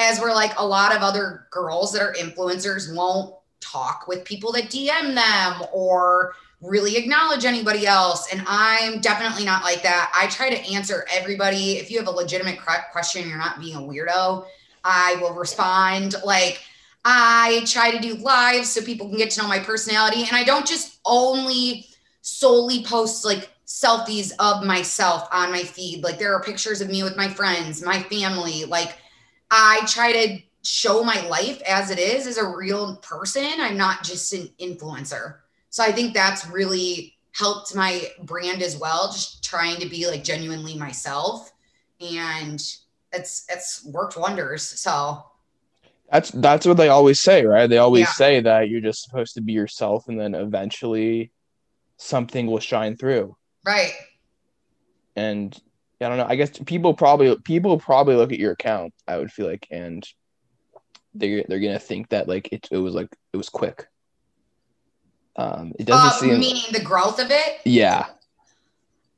As 0.00 0.18
we're 0.18 0.34
like 0.34 0.58
a 0.58 0.66
lot 0.66 0.96
of 0.96 1.02
other 1.02 1.46
girls 1.50 1.92
that 1.92 2.00
are 2.00 2.14
influencers 2.14 2.94
won't 2.94 3.34
talk 3.60 4.08
with 4.08 4.24
people 4.24 4.50
that 4.52 4.64
DM 4.64 5.14
them 5.14 5.68
or 5.74 6.34
really 6.62 6.96
acknowledge 6.96 7.44
anybody 7.44 7.86
else. 7.86 8.32
And 8.32 8.42
I'm 8.46 9.00
definitely 9.00 9.44
not 9.44 9.62
like 9.62 9.82
that. 9.82 10.10
I 10.14 10.26
try 10.28 10.48
to 10.48 10.72
answer 10.72 11.06
everybody. 11.12 11.72
If 11.72 11.90
you 11.90 11.98
have 11.98 12.06
a 12.06 12.12
legitimate 12.12 12.58
question, 12.92 13.28
you're 13.28 13.36
not 13.36 13.60
being 13.60 13.76
a 13.76 13.80
weirdo, 13.80 14.46
I 14.84 15.18
will 15.20 15.34
respond. 15.34 16.14
Like, 16.24 16.62
I 17.04 17.62
try 17.66 17.90
to 17.90 17.98
do 17.98 18.14
live 18.14 18.64
so 18.64 18.80
people 18.80 19.06
can 19.06 19.18
get 19.18 19.30
to 19.32 19.42
know 19.42 19.48
my 19.48 19.58
personality. 19.58 20.22
And 20.22 20.32
I 20.32 20.44
don't 20.44 20.66
just 20.66 20.98
only 21.04 21.88
solely 22.22 22.84
post 22.84 23.26
like 23.26 23.50
selfies 23.66 24.32
of 24.38 24.64
myself 24.64 25.28
on 25.30 25.52
my 25.52 25.62
feed. 25.62 26.02
Like, 26.02 26.18
there 26.18 26.34
are 26.34 26.42
pictures 26.42 26.80
of 26.80 26.88
me 26.88 27.02
with 27.02 27.18
my 27.18 27.28
friends, 27.28 27.82
my 27.82 28.02
family. 28.04 28.64
Like, 28.64 28.96
I 29.50 29.82
try 29.86 30.12
to 30.12 30.38
show 30.62 31.02
my 31.02 31.20
life 31.26 31.60
as 31.62 31.90
it 31.90 31.98
is 31.98 32.26
as 32.26 32.36
a 32.36 32.46
real 32.46 32.96
person. 32.96 33.48
I'm 33.58 33.76
not 33.76 34.04
just 34.04 34.32
an 34.32 34.50
influencer. 34.60 35.36
So 35.70 35.82
I 35.82 35.92
think 35.92 36.14
that's 36.14 36.46
really 36.48 37.16
helped 37.32 37.74
my 37.74 38.02
brand 38.22 38.62
as 38.62 38.76
well, 38.76 39.10
just 39.12 39.42
trying 39.42 39.80
to 39.80 39.88
be 39.88 40.06
like 40.06 40.24
genuinely 40.24 40.76
myself. 40.76 41.52
And 42.00 42.60
it's 43.12 43.46
it's 43.48 43.84
worked 43.84 44.16
wonders. 44.16 44.62
So 44.62 45.24
that's 46.10 46.30
that's 46.30 46.66
what 46.66 46.76
they 46.76 46.88
always 46.88 47.20
say, 47.20 47.44
right? 47.44 47.68
They 47.68 47.78
always 47.78 48.02
yeah. 48.02 48.12
say 48.12 48.40
that 48.40 48.68
you're 48.68 48.80
just 48.80 49.02
supposed 49.02 49.34
to 49.34 49.40
be 49.40 49.52
yourself 49.52 50.08
and 50.08 50.18
then 50.18 50.34
eventually 50.34 51.30
something 51.96 52.46
will 52.46 52.60
shine 52.60 52.96
through. 52.96 53.36
Right. 53.64 53.92
And 55.16 55.56
I 56.00 56.08
don't 56.08 56.18
know. 56.18 56.26
I 56.28 56.36
guess 56.36 56.58
people 56.64 56.94
probably 56.94 57.36
people 57.38 57.78
probably 57.78 58.16
look 58.16 58.32
at 58.32 58.38
your 58.38 58.52
account, 58.52 58.94
I 59.06 59.18
would 59.18 59.30
feel 59.30 59.46
like, 59.46 59.66
and 59.70 60.06
they 61.14 61.44
they're 61.48 61.60
gonna 61.60 61.78
think 61.78 62.08
that 62.10 62.28
like 62.28 62.52
it, 62.52 62.68
it 62.70 62.78
was 62.78 62.94
like 62.94 63.14
it 63.32 63.36
was 63.36 63.48
quick. 63.48 63.86
Um, 65.36 65.72
it 65.78 65.84
doesn't 65.86 66.06
uh, 66.06 66.32
seem 66.32 66.40
meaning 66.40 66.72
the 66.72 66.82
growth 66.82 67.20
of 67.20 67.30
it. 67.30 67.60
Yeah, 67.64 68.06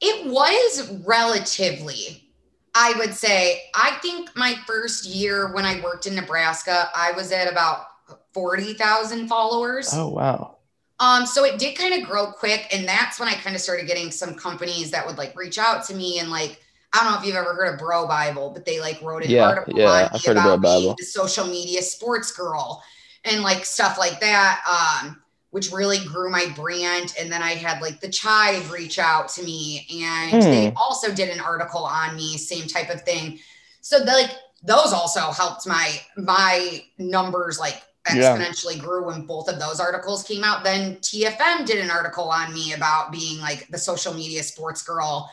it 0.01 0.27
was 0.27 0.91
relatively. 1.07 2.29
I 2.75 2.95
would 2.99 3.13
say. 3.13 3.63
I 3.75 3.99
think 4.01 4.35
my 4.35 4.55
first 4.67 5.07
year 5.07 5.53
when 5.53 5.67
I 5.67 5.81
worked 5.83 6.07
in 6.07 6.15
Nebraska, 6.15 6.89
I 6.95 7.13
was 7.13 7.31
at 7.31 7.51
about 7.51 7.85
forty 8.33 8.75
thousand 8.75 9.29
followers. 9.29 9.91
Oh 9.93 10.09
wow. 10.09 10.57
Um, 10.99 11.27
so 11.27 11.45
it 11.45 11.59
did 11.59 11.77
kind 11.77 12.01
of 12.01 12.09
grow 12.09 12.31
quick, 12.31 12.69
and 12.73 12.87
that's 12.87 13.19
when 13.19 13.29
I 13.29 13.35
kind 13.35 13.57
of 13.57 13.63
started 13.63 13.87
getting 13.87 14.11
some 14.11 14.35
companies 14.35 14.91
that 14.93 15.07
would 15.07 15.19
like 15.19 15.37
reach 15.37 15.59
out 15.59 15.85
to 15.87 15.95
me 15.95 16.19
and 16.19 16.31
like 16.31 16.61
I 16.93 17.03
don't 17.03 17.13
know 17.13 17.19
if 17.21 17.27
you've 17.27 17.37
ever 17.37 17.55
heard 17.55 17.73
of 17.73 17.79
Bro 17.79 18.07
Bible, 18.07 18.51
but 18.51 18.67
they 18.67 18.81
like 18.81 19.01
wrote 19.01 19.25
an 19.25 19.31
yeah, 19.31 19.49
article 19.49 19.79
yeah, 19.79 20.09
I've 20.13 20.25
heard 20.25 20.37
about 20.37 20.61
Bible. 20.61 20.91
Me, 20.91 20.95
the 20.99 21.05
social 21.05 21.47
media 21.47 21.81
sports 21.81 22.33
girl, 22.33 22.83
and 23.25 23.43
like 23.43 23.65
stuff 23.65 23.99
like 23.99 24.21
that, 24.21 24.61
um, 25.03 25.23
which 25.51 25.73
really 25.73 26.05
grew 26.05 26.31
my 26.31 26.47
brand. 26.55 27.15
And 27.19 27.33
then 27.33 27.43
I 27.43 27.53
had 27.53 27.81
like 27.81 28.01
the 28.01 28.11
Chive 28.11 28.71
reach 28.71 28.99
out 28.99 29.29
to 29.31 29.43
me, 29.43 29.87
and 30.03 30.43
they 30.43 30.69
hmm. 30.69 30.77
also 30.77 31.13
did 31.15 31.31
an 31.31 31.41
article 31.41 31.85
on 31.85 32.15
me, 32.15 32.37
same 32.37 32.67
type 32.67 32.91
of 32.91 33.03
thing. 33.03 33.39
So 33.81 33.99
like 33.99 34.31
those 34.63 34.93
also 34.93 35.31
helped 35.33 35.67
my 35.67 35.99
my 36.17 36.85
numbers 36.99 37.59
like 37.59 37.83
exponentially 38.07 38.77
yeah. 38.77 38.83
grew 38.83 39.07
when 39.07 39.27
both 39.27 39.49
of 39.49 39.59
those 39.59 39.81
articles 39.81 40.25
came 40.25 40.45
out. 40.45 40.63
Then 40.63 40.97
TFM 40.97 41.65
did 41.65 41.79
an 41.79 41.91
article 41.91 42.29
on 42.29 42.53
me 42.53 42.75
about 42.75 43.13
being 43.13 43.41
like 43.41 43.69
the 43.69 43.79
social 43.79 44.13
media 44.13 44.43
sports 44.43 44.83
girl 44.83 45.31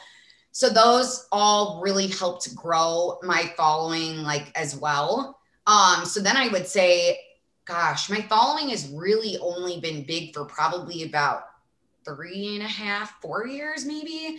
so 0.52 0.70
those 0.70 1.28
all 1.32 1.80
really 1.82 2.08
helped 2.08 2.54
grow 2.56 3.18
my 3.24 3.52
following 3.56 4.24
like 4.24 4.52
as 4.56 4.76
well. 4.76 5.40
Um, 5.68 6.06
so 6.06 6.20
then 6.20 6.36
I 6.36 6.48
would 6.48 6.68
say, 6.68 7.20
gosh, 7.66 8.10
my 8.10 8.22
following 8.24 8.70
has 8.70 8.90
really 8.90 9.38
only 9.40 9.80
been 9.80 10.04
big 10.04 10.34
for 10.34 10.46
probably 10.46 11.04
about 11.04 11.44
three 12.04 12.56
and 12.56 12.64
a 12.64 12.68
half, 12.68 13.22
four 13.22 13.46
years, 13.46 13.86
maybe. 13.86 14.38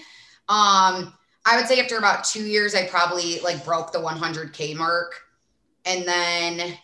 Um, 0.49 1.14
I 1.46 1.57
would 1.57 1.66
say 1.66 1.81
after 1.81 1.99
about 1.99 2.25
two 2.25 2.44
years, 2.44 2.75
I 2.75 2.87
probably 2.87 3.38
like 3.40 3.64
broke 3.64 3.92
the 3.92 3.99
100K 3.99 4.77
mark. 4.77 5.14
And 5.85 6.07
then 6.07 6.77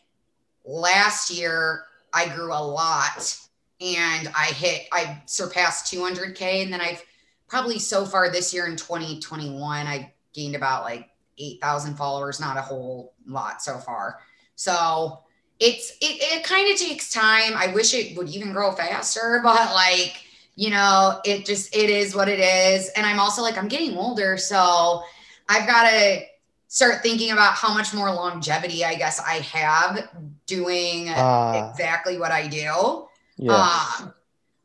last 0.65 1.31
year, 1.31 1.85
I 2.15 2.29
grew 2.29 2.53
a 2.53 2.63
lot 2.63 3.39
and 3.81 4.29
I 4.29 4.47
hit, 4.47 4.87
I 4.93 5.21
surpassed 5.27 5.93
200K. 5.93 6.63
And 6.63 6.73
then 6.73 6.81
I've 6.81 7.03
probably 7.49 7.79
so 7.79 8.05
far 8.05 8.31
this 8.31 8.53
year 8.53 8.67
in 8.67 8.77
2021, 8.77 9.87
I 9.87 10.13
gained 10.33 10.57
about 10.57 10.85
like 10.85 11.11
8,000 11.39 11.95
followers, 11.97 12.41
not 12.41 12.57
a 12.57 12.63
whole 12.63 13.15
lot 13.27 13.63
so 13.63 13.79
far. 13.79 14.21
So 14.55 15.21
it's, 15.61 15.91
it, 16.01 16.19
it 16.21 16.45
kind 16.45 16.71
of 16.73 16.79
takes 16.79 17.13
time. 17.13 17.55
I 17.57 17.69
wish 17.69 17.95
it 17.95 18.17
would 18.17 18.29
even 18.29 18.53
grow 18.53 18.73
faster, 18.73 19.41
but 19.45 19.73
like, 19.73 20.25
you 20.55 20.71
know, 20.71 21.21
it 21.25 21.45
just, 21.45 21.75
it 21.75 21.91
is 21.91 22.15
what 22.15 22.29
it 22.29 22.41
is. 22.41 22.89
And 22.97 23.07
I'm 23.07 23.21
also 23.21 23.43
like, 23.43 23.59
I'm 23.59 23.69
getting 23.69 23.97
older. 23.97 24.39
So 24.39 25.03
I've 25.49 25.67
got 25.67 25.91
to 25.91 26.21
start 26.69 27.03
thinking 27.03 27.31
about 27.31 27.55
how 27.55 27.73
much 27.73 27.95
more 27.95 28.13
longevity 28.13 28.85
I 28.85 28.95
guess 28.95 29.21
I 29.21 29.35
have 29.35 30.09
doing 30.47 31.09
uh, 31.11 31.71
exactly 31.71 32.19
what 32.19 32.33
I 32.33 32.49
do. 32.49 33.07
Yeah. 33.37 33.53
Um, 34.01 34.15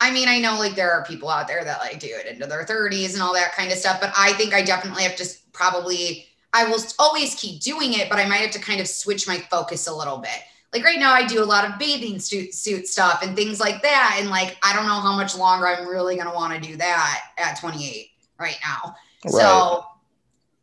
I 0.01 0.09
mean, 0.09 0.27
I 0.27 0.39
know 0.39 0.57
like 0.57 0.73
there 0.73 0.91
are 0.91 1.05
people 1.05 1.29
out 1.29 1.47
there 1.47 1.63
that 1.63 1.79
like 1.79 1.99
do 1.99 2.07
it 2.09 2.25
into 2.25 2.47
their 2.47 2.65
30s 2.65 3.13
and 3.13 3.21
all 3.21 3.35
that 3.35 3.53
kind 3.53 3.71
of 3.71 3.77
stuff, 3.77 4.01
but 4.01 4.11
I 4.17 4.33
think 4.33 4.51
I 4.51 4.63
definitely 4.63 5.03
have 5.03 5.15
to 5.17 5.29
probably, 5.53 6.25
I 6.53 6.65
will 6.65 6.79
always 6.97 7.35
keep 7.35 7.61
doing 7.61 7.93
it, 7.93 8.09
but 8.09 8.17
I 8.17 8.27
might 8.27 8.37
have 8.37 8.51
to 8.51 8.59
kind 8.59 8.81
of 8.81 8.87
switch 8.87 9.27
my 9.27 9.37
focus 9.51 9.85
a 9.85 9.93
little 9.93 10.17
bit. 10.17 10.41
Like 10.73 10.83
right 10.83 10.97
now, 10.97 11.13
I 11.13 11.27
do 11.27 11.43
a 11.43 11.45
lot 11.45 11.69
of 11.69 11.77
bathing 11.77 12.17
suit, 12.17 12.55
suit 12.55 12.87
stuff 12.87 13.21
and 13.21 13.35
things 13.35 13.59
like 13.59 13.83
that. 13.83 14.17
And 14.19 14.31
like, 14.31 14.57
I 14.63 14.75
don't 14.75 14.87
know 14.87 14.99
how 14.99 15.15
much 15.15 15.37
longer 15.37 15.67
I'm 15.67 15.87
really 15.87 16.15
going 16.15 16.27
to 16.27 16.33
want 16.33 16.51
to 16.55 16.67
do 16.67 16.75
that 16.77 17.21
at 17.37 17.59
28 17.59 18.07
right 18.39 18.57
now. 18.65 18.95
Right. 19.25 19.33
So 19.33 19.85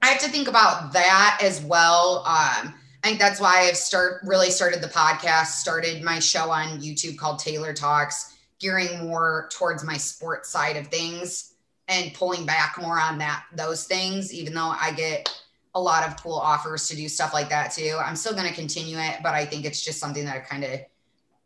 I 0.03 0.09
have 0.09 0.21
to 0.23 0.29
think 0.29 0.49
about 0.49 0.93
that 0.95 1.39
as 1.41 1.61
well. 1.61 2.25
Um, 2.27 2.75
I 3.05 3.09
think 3.09 3.21
that's 3.21 3.39
why 3.39 3.69
I've 3.69 3.77
start 3.77 4.21
really 4.25 4.51
started 4.51 4.83
the 4.83 4.89
podcast, 4.89 5.59
started 5.59 6.03
my 6.03 6.19
show 6.19 6.51
on 6.51 6.81
YouTube 6.81 7.17
called 7.17 7.39
Taylor 7.39 7.73
Talks 7.73 8.35
gearing 8.59 9.07
more 9.07 9.49
towards 9.53 9.85
my 9.85 9.97
sports 9.97 10.49
side 10.49 10.77
of 10.77 10.87
things 10.89 11.55
and 11.89 12.13
pulling 12.15 12.45
back 12.45 12.77
more 12.81 13.01
on 13.01 13.19
that 13.19 13.45
those 13.55 13.85
things 13.85 14.33
even 14.33 14.55
though 14.55 14.75
i 14.81 14.93
get 14.93 15.29
a 15.75 15.81
lot 15.81 16.07
of 16.07 16.21
cool 16.23 16.35
offers 16.35 16.89
to 16.89 16.97
do 16.97 17.09
stuff 17.09 17.35
like 17.35 17.51
that 17.51 17.71
too. 17.71 17.97
I'm 18.03 18.17
still 18.17 18.33
going 18.33 18.49
to 18.49 18.55
continue 18.55 18.99
it 18.99 19.19
but 19.23 19.35
i 19.35 19.45
think 19.45 19.65
it's 19.65 19.85
just 19.85 20.01
something 20.01 20.25
that 20.25 20.37
i've 20.37 20.49
kind 20.49 20.65
of 20.65 20.81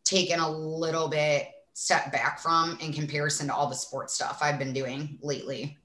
taken 0.05 0.41
a 0.41 0.51
little 0.51 1.09
bit 1.09 1.49
step 1.75 2.13
back 2.13 2.39
from 2.39 2.79
in 2.81 2.93
comparison 2.93 3.47
to 3.47 3.55
all 3.55 3.69
the 3.69 3.75
sports 3.75 4.15
stuff 4.15 4.39
i've 4.43 4.59
been 4.59 4.73
doing 4.73 5.19
lately. 5.23 5.77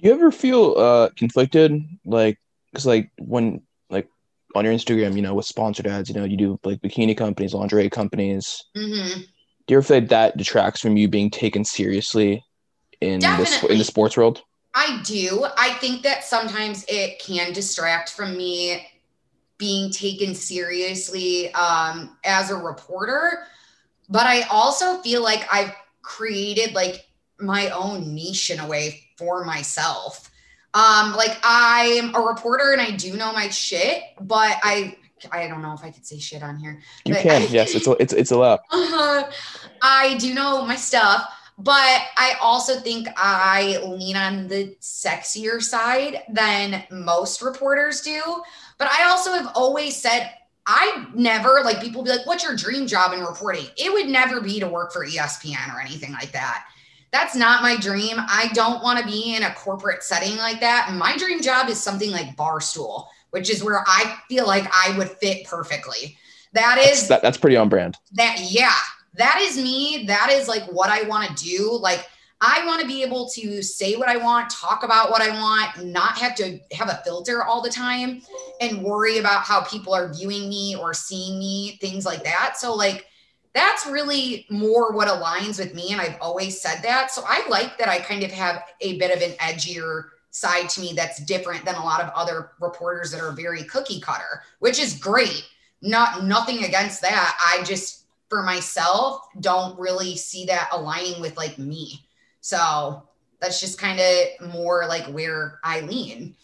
Do 0.00 0.08
you 0.08 0.14
ever 0.14 0.32
feel 0.32 0.74
uh 0.76 1.10
conflicted? 1.16 1.80
Like 2.04 2.38
because 2.70 2.86
like 2.86 3.10
when 3.18 3.62
like 3.90 4.08
on 4.54 4.64
your 4.64 4.74
instagram 4.74 5.14
you 5.14 5.22
know 5.22 5.34
with 5.34 5.46
sponsored 5.46 5.86
ads 5.86 6.08
you 6.08 6.14
know 6.14 6.24
you 6.24 6.36
do 6.36 6.58
like 6.64 6.80
bikini 6.80 7.16
companies 7.16 7.54
lingerie 7.54 7.90
companies. 7.90 8.64
Mm-hmm 8.76 9.20
do 9.66 9.74
you 9.74 9.78
ever 9.78 9.86
feel 9.86 9.98
like 9.98 10.08
that 10.08 10.36
detracts 10.36 10.80
from 10.80 10.96
you 10.96 11.08
being 11.08 11.30
taken 11.30 11.64
seriously 11.64 12.44
in 13.00 13.20
the 13.20 13.66
in 13.70 13.78
the 13.78 13.84
sports 13.84 14.16
world? 14.16 14.42
I 14.74 15.00
do. 15.04 15.46
I 15.56 15.74
think 15.74 16.02
that 16.02 16.24
sometimes 16.24 16.84
it 16.88 17.18
can 17.18 17.52
distract 17.52 18.10
from 18.10 18.36
me 18.36 18.86
being 19.58 19.90
taken 19.90 20.34
seriously 20.34 21.52
um, 21.54 22.16
as 22.24 22.50
a 22.50 22.56
reporter, 22.56 23.44
but 24.08 24.26
I 24.26 24.42
also 24.42 24.98
feel 25.02 25.22
like 25.22 25.46
I've 25.52 25.72
created 26.00 26.74
like 26.74 27.06
my 27.38 27.70
own 27.70 28.14
niche 28.14 28.50
in 28.50 28.60
a 28.60 28.66
way 28.66 29.04
for 29.16 29.44
myself. 29.44 30.30
Um, 30.74 31.12
like 31.14 31.38
I'm 31.44 32.14
a 32.14 32.20
reporter 32.20 32.72
and 32.72 32.80
I 32.80 32.92
do 32.92 33.16
know 33.16 33.32
my 33.32 33.50
shit, 33.50 34.02
but 34.20 34.56
I 34.62 34.96
I 35.30 35.46
don't 35.48 35.62
know 35.62 35.72
if 35.72 35.84
I 35.84 35.90
could 35.90 36.06
say 36.06 36.18
shit 36.18 36.42
on 36.42 36.56
here. 36.58 36.80
You 37.04 37.14
can, 37.14 37.46
yes. 37.50 37.74
It's 37.74 37.86
it's 38.00 38.12
it's 38.12 38.30
allowed. 38.30 38.60
Uh, 38.70 39.24
I 39.82 40.16
do 40.18 40.34
know 40.34 40.64
my 40.64 40.76
stuff, 40.76 41.32
but 41.58 42.02
I 42.16 42.36
also 42.40 42.80
think 42.80 43.08
I 43.16 43.78
lean 43.84 44.16
on 44.16 44.48
the 44.48 44.76
sexier 44.80 45.60
side 45.60 46.22
than 46.28 46.84
most 46.90 47.42
reporters 47.42 48.00
do. 48.00 48.20
But 48.78 48.88
I 48.88 49.08
also 49.08 49.32
have 49.32 49.52
always 49.54 49.96
said 49.96 50.32
I 50.66 51.06
never 51.14 51.60
like 51.64 51.80
people 51.80 52.02
be 52.02 52.10
like, 52.10 52.26
"What's 52.26 52.44
your 52.44 52.56
dream 52.56 52.86
job 52.86 53.12
in 53.12 53.20
reporting?" 53.20 53.66
It 53.76 53.92
would 53.92 54.08
never 54.08 54.40
be 54.40 54.60
to 54.60 54.68
work 54.68 54.92
for 54.92 55.06
ESPN 55.06 55.74
or 55.74 55.80
anything 55.80 56.12
like 56.12 56.32
that. 56.32 56.66
That's 57.12 57.36
not 57.36 57.62
my 57.62 57.76
dream. 57.76 58.16
I 58.18 58.48
don't 58.54 58.82
want 58.82 58.98
to 58.98 59.04
be 59.04 59.36
in 59.36 59.42
a 59.42 59.52
corporate 59.54 60.02
setting 60.02 60.36
like 60.38 60.60
that. 60.60 60.90
My 60.94 61.16
dream 61.16 61.42
job 61.42 61.68
is 61.68 61.82
something 61.82 62.10
like 62.10 62.36
Barstool 62.36 63.08
which 63.32 63.50
is 63.50 63.64
where 63.64 63.82
I 63.86 64.18
feel 64.28 64.46
like 64.46 64.70
I 64.72 64.96
would 64.96 65.10
fit 65.10 65.44
perfectly. 65.46 66.16
That 66.52 66.78
is 66.78 66.86
that's, 66.86 67.08
that, 67.08 67.22
that's 67.22 67.38
pretty 67.38 67.56
on 67.56 67.68
brand. 67.68 67.96
That 68.12 68.36
yeah, 68.40 68.76
that 69.14 69.40
is 69.40 69.56
me. 69.56 70.04
That 70.06 70.30
is 70.30 70.48
like 70.48 70.64
what 70.64 70.90
I 70.90 71.02
want 71.02 71.36
to 71.36 71.44
do. 71.44 71.76
Like 71.80 72.06
I 72.40 72.66
want 72.66 72.80
to 72.82 72.86
be 72.86 73.02
able 73.02 73.28
to 73.30 73.62
say 73.62 73.94
what 73.94 74.08
I 74.08 74.16
want, 74.16 74.50
talk 74.50 74.82
about 74.82 75.10
what 75.10 75.22
I 75.22 75.30
want, 75.30 75.86
not 75.86 76.18
have 76.18 76.34
to 76.36 76.58
have 76.72 76.90
a 76.90 77.00
filter 77.04 77.44
all 77.44 77.62
the 77.62 77.70
time 77.70 78.20
and 78.60 78.82
worry 78.82 79.18
about 79.18 79.44
how 79.44 79.62
people 79.62 79.94
are 79.94 80.12
viewing 80.12 80.48
me 80.48 80.76
or 80.76 80.92
seeing 80.92 81.38
me, 81.38 81.78
things 81.80 82.04
like 82.04 82.24
that. 82.24 82.56
So 82.58 82.74
like 82.74 83.06
that's 83.54 83.86
really 83.86 84.46
more 84.50 84.92
what 84.92 85.08
aligns 85.08 85.58
with 85.58 85.74
me 85.74 85.92
and 85.92 86.00
I've 86.00 86.18
always 86.20 86.60
said 86.60 86.80
that. 86.82 87.10
So 87.10 87.22
I 87.26 87.46
like 87.48 87.78
that 87.78 87.88
I 87.88 88.00
kind 88.00 88.24
of 88.24 88.32
have 88.32 88.62
a 88.80 88.98
bit 88.98 89.14
of 89.14 89.22
an 89.22 89.36
edgier 89.36 90.08
side 90.32 90.68
to 90.70 90.80
me 90.80 90.94
that's 90.94 91.22
different 91.24 91.64
than 91.64 91.76
a 91.76 91.84
lot 91.84 92.00
of 92.00 92.10
other 92.14 92.52
reporters 92.58 93.12
that 93.12 93.20
are 93.20 93.32
very 93.32 93.62
cookie 93.64 94.00
cutter, 94.00 94.42
which 94.58 94.80
is 94.80 94.94
great. 94.98 95.46
Not 95.82 96.24
nothing 96.24 96.64
against 96.64 97.02
that. 97.02 97.38
I 97.40 97.62
just 97.64 98.06
for 98.28 98.42
myself 98.42 99.26
don't 99.40 99.78
really 99.78 100.16
see 100.16 100.46
that 100.46 100.70
aligning 100.72 101.20
with 101.20 101.36
like 101.36 101.58
me. 101.58 102.04
So 102.40 103.02
that's 103.40 103.60
just 103.60 103.78
kind 103.78 104.00
of 104.00 104.54
more 104.54 104.86
like 104.86 105.04
where 105.06 105.60
I 105.62 105.80
lean. 105.80 106.34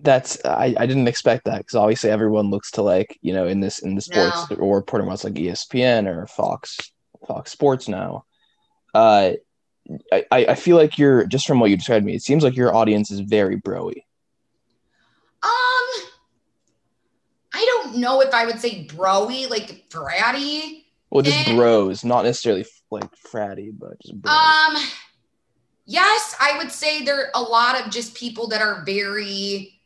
That's 0.00 0.44
I, 0.44 0.74
I 0.76 0.86
didn't 0.86 1.08
expect 1.08 1.44
that 1.44 1.58
because 1.58 1.76
obviously 1.76 2.10
everyone 2.10 2.50
looks 2.50 2.72
to 2.72 2.82
like 2.82 3.16
you 3.22 3.32
know 3.32 3.46
in 3.46 3.60
this 3.60 3.78
in 3.78 3.94
the 3.94 4.00
sports 4.00 4.50
no. 4.50 4.56
or 4.56 4.76
reporting 4.76 5.06
about 5.06 5.22
like 5.22 5.34
ESPN 5.34 6.06
or 6.06 6.26
Fox 6.26 6.92
Fox 7.26 7.52
Sports 7.52 7.86
now. 7.86 8.24
Uh, 8.92 9.32
I, 10.12 10.24
I 10.30 10.54
feel 10.54 10.76
like 10.76 10.98
you're 10.98 11.26
just 11.26 11.46
from 11.46 11.60
what 11.60 11.70
you 11.70 11.76
described 11.76 12.02
to 12.02 12.06
me, 12.06 12.14
it 12.14 12.22
seems 12.22 12.42
like 12.42 12.56
your 12.56 12.74
audience 12.74 13.10
is 13.10 13.20
very 13.20 13.60
broy. 13.60 13.92
Um, 15.42 15.86
I 17.52 17.64
don't 17.66 17.96
know 17.96 18.20
if 18.22 18.32
I 18.32 18.46
would 18.46 18.60
say 18.60 18.86
broy, 18.86 19.48
like 19.50 19.88
bratty. 19.90 20.84
Well, 21.10 21.22
just 21.22 21.48
and, 21.48 21.58
bros, 21.58 22.04
not 22.04 22.24
necessarily 22.24 22.64
like 22.90 23.10
fratty, 23.30 23.70
but 23.76 24.00
just 24.00 24.20
bros. 24.20 24.34
Um, 24.34 24.82
yes, 25.84 26.34
I 26.40 26.56
would 26.58 26.72
say 26.72 27.04
there 27.04 27.26
are 27.26 27.30
a 27.34 27.42
lot 27.42 27.80
of 27.80 27.92
just 27.92 28.14
people 28.14 28.48
that 28.48 28.62
are 28.62 28.84
very, 28.84 29.80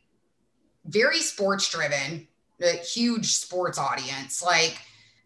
very 0.85 1.19
sports 1.19 1.69
driven, 1.69 2.27
a 2.61 2.77
huge 2.77 3.33
sports 3.33 3.77
audience, 3.77 4.41
like, 4.41 4.79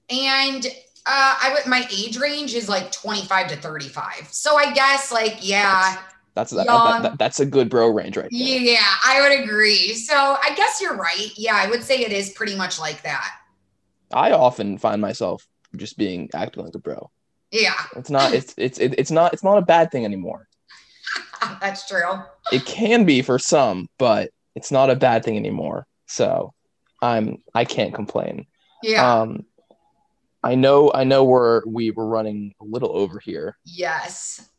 and 0.09 0.65
uh, 1.05 1.35
I 1.41 1.53
would 1.53 1.65
my 1.65 1.87
age 1.91 2.17
range 2.17 2.53
is 2.53 2.69
like 2.69 2.91
25 2.91 3.49
to 3.49 3.55
35. 3.57 4.29
So 4.31 4.55
I 4.57 4.71
guess 4.73 5.11
like 5.11 5.37
yeah. 5.41 5.97
That's 6.35 6.51
that, 6.51 6.65
that, 6.65 7.03
that, 7.03 7.17
that's 7.19 7.39
a 7.39 7.45
good 7.45 7.69
bro 7.69 7.89
range 7.89 8.17
right 8.17 8.27
there. 8.31 8.39
Yeah, 8.39 8.79
I 9.05 9.21
would 9.21 9.39
agree. 9.43 9.93
So 9.93 10.15
I 10.15 10.55
guess 10.55 10.81
you're 10.81 10.95
right. 10.95 11.29
Yeah, 11.35 11.53
I 11.55 11.69
would 11.69 11.83
say 11.83 11.99
it 11.99 12.11
is 12.11 12.31
pretty 12.31 12.55
much 12.55 12.79
like 12.79 13.03
that. 13.03 13.35
I 14.11 14.31
often 14.31 14.77
find 14.79 14.99
myself 14.99 15.47
just 15.75 15.97
being 15.97 16.29
acting 16.33 16.63
like 16.63 16.75
a 16.75 16.79
bro. 16.79 17.11
Yeah. 17.51 17.75
It's 17.95 18.09
not 18.09 18.33
it's 18.33 18.55
it's 18.57 18.79
it's 18.79 19.11
not 19.11 19.33
it's 19.33 19.43
not 19.43 19.57
a 19.57 19.61
bad 19.61 19.91
thing 19.91 20.05
anymore. 20.05 20.47
that's 21.61 21.87
true. 21.87 22.19
It 22.51 22.65
can 22.65 23.05
be 23.05 23.21
for 23.21 23.37
some, 23.37 23.87
but 23.99 24.31
it's 24.55 24.71
not 24.71 24.89
a 24.89 24.95
bad 24.95 25.23
thing 25.23 25.37
anymore. 25.37 25.85
So 26.07 26.53
I'm 27.01 27.43
I 27.53 27.65
can't 27.65 27.93
complain. 27.93 28.47
Yeah. 28.81 29.21
Um 29.21 29.45
I 30.43 30.55
know 30.55 30.91
I 30.93 31.03
know 31.03 31.23
we're 31.23 31.61
we 31.65 31.91
were 31.91 32.07
running 32.07 32.53
a 32.61 32.65
little 32.65 32.95
over 32.95 33.19
here. 33.19 33.57
Yes. 33.65 34.49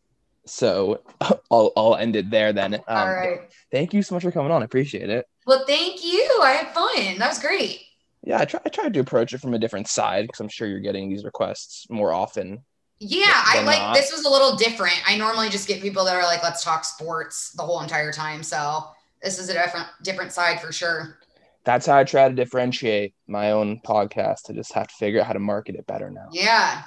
So 0.47 1.03
I'll 1.51 1.73
I'll 1.77 1.97
end 1.97 2.17
it 2.17 2.31
there 2.31 2.53
then. 2.53 2.75
Um, 2.75 2.83
All 2.89 3.15
right. 3.15 3.41
Thank 3.71 3.93
you 3.93 4.03
so 4.03 4.15
much 4.15 4.25
for 4.25 4.31
coming 4.31 4.51
on. 4.51 4.63
I 4.63 4.65
appreciate 4.65 5.11
it. 5.11 5.27
Well, 5.47 5.65
thank 5.67 6.05
you. 6.05 6.41
I 6.43 6.53
had 6.53 6.75
fun. 6.75 7.19
That 7.19 7.29
was 7.29 7.39
great. 7.39 7.81
Yeah, 8.23 8.41
I 8.41 8.47
try 8.47 8.61
I 8.65 8.71
tried 8.71 8.95
to 8.95 9.01
approach 9.01 9.35
it 9.35 9.41
from 9.41 9.55
a 9.55 9.59
different 9.59 9.89
side 9.89 10.27
because 10.27 10.41
I'm 10.41 10.49
sure 10.49 10.67
you're 10.67 10.81
getting 10.81 11.11
these 11.11 11.25
requests 11.25 11.87
more 11.91 12.13
often. 12.13 12.65
Yeah, 12.99 13.25
I 13.27 13.63
like 13.65 13.81
not. 13.81 13.95
this 13.95 14.13
was 14.13 14.25
a 14.25 14.31
little 14.31 14.57
different. 14.57 14.97
I 15.07 15.19
normally 15.19 15.51
just 15.51 15.69
get 15.69 15.83
people 15.83 16.05
that 16.07 16.15
are 16.15 16.23
like, 16.23 16.43
let's 16.43 16.65
talk 16.65 16.85
sports 16.85 17.51
the 17.53 17.63
whole 17.63 17.83
entire 17.83 18.13
time. 18.13 18.43
So 18.43 18.85
this 19.23 19.39
is 19.39 19.51
a 19.51 19.53
different 19.53 19.87
different 20.03 20.33
side 20.33 20.61
for 20.61 20.73
sure 20.73 21.19
that's 21.65 21.87
how 21.87 21.97
I 21.97 22.05
try 22.05 22.29
to 22.29 22.35
differentiate 22.35 23.15
my 23.27 23.53
own 23.53 23.81
podcast. 23.81 24.51
I 24.51 24.53
just 24.53 24.73
have 24.75 24.89
to 24.89 24.95
figure 24.95 25.21
out 25.21 25.27
how 25.27 25.33
to 25.33 25.39
market 25.39 25.75
it 25.77 25.87
better 25.87 26.11
now. 26.11 26.29
Yeah. 26.31 26.83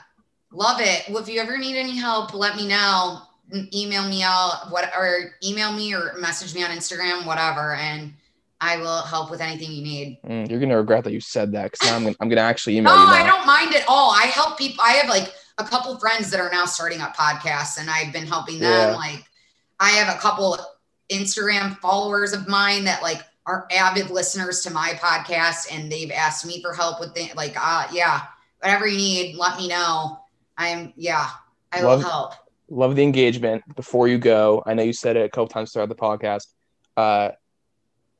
Love 0.51 0.79
it. 0.79 1.03
Well, 1.09 1.21
if 1.21 1.27
you 1.27 1.41
ever 1.41 1.57
need 1.57 1.75
any 1.77 1.97
help, 1.97 2.33
let 2.33 2.55
me 2.55 2.67
know. 2.67 3.21
Email 3.73 4.07
me 4.07 4.23
out 4.23 4.67
what 4.69 4.91
or 4.95 5.35
email 5.43 5.71
me 5.71 5.93
or 5.93 6.13
message 6.19 6.53
me 6.53 6.63
on 6.63 6.69
Instagram, 6.69 7.25
whatever, 7.25 7.75
and 7.75 8.13
I 8.59 8.77
will 8.77 9.01
help 9.03 9.31
with 9.31 9.39
anything 9.39 9.71
you 9.71 9.81
need. 9.81 10.19
Mm, 10.25 10.49
you're 10.49 10.59
gonna 10.59 10.77
regret 10.77 11.05
that 11.05 11.13
you 11.13 11.21
said 11.21 11.53
that 11.53 11.71
because 11.71 11.87
now 11.87 11.95
I'm 11.95 12.03
gonna, 12.03 12.15
I'm 12.19 12.29
gonna 12.29 12.41
actually 12.41 12.77
email 12.77 12.93
no, 12.93 13.01
you. 13.01 13.07
No, 13.07 13.13
I 13.13 13.25
don't 13.25 13.47
mind 13.47 13.73
at 13.73 13.85
all. 13.87 14.11
I 14.11 14.23
help 14.23 14.57
people. 14.57 14.83
I 14.83 14.93
have 14.93 15.09
like 15.09 15.33
a 15.57 15.63
couple 15.63 15.97
friends 15.97 16.29
that 16.31 16.41
are 16.41 16.49
now 16.51 16.65
starting 16.65 16.99
up 16.99 17.15
podcasts, 17.15 17.79
and 17.79 17.89
I've 17.89 18.11
been 18.11 18.27
helping 18.27 18.59
them. 18.59 18.89
Yeah. 18.91 18.95
Like, 18.95 19.23
I 19.79 19.91
have 19.91 20.13
a 20.13 20.19
couple 20.19 20.57
Instagram 21.09 21.77
followers 21.79 22.33
of 22.33 22.47
mine 22.49 22.83
that 22.83 23.01
like 23.01 23.21
are 23.47 23.65
avid 23.71 24.09
listeners 24.09 24.61
to 24.61 24.69
my 24.69 24.89
podcast 25.01 25.73
and 25.73 25.91
they've 25.91 26.11
asked 26.11 26.45
me 26.45 26.61
for 26.61 26.73
help 26.73 26.99
with 26.99 27.15
things 27.15 27.33
like 27.35 27.55
uh 27.59 27.87
yeah 27.91 28.23
whatever 28.59 28.85
you 28.85 28.97
need 28.97 29.35
let 29.35 29.57
me 29.57 29.67
know. 29.67 30.19
I'm 30.57 30.93
yeah 30.95 31.29
i 31.71 31.81
love, 31.81 31.99
will 31.99 32.09
help. 32.09 32.33
Love 32.69 32.95
the 32.95 33.03
engagement. 33.03 33.63
Before 33.75 34.07
you 34.07 34.17
go 34.17 34.61
i 34.65 34.73
know 34.73 34.83
you 34.83 34.93
said 34.93 35.15
it 35.15 35.25
a 35.25 35.29
couple 35.29 35.47
times 35.47 35.71
throughout 35.71 35.89
the 35.89 35.95
podcast 35.95 36.47
uh 36.97 37.29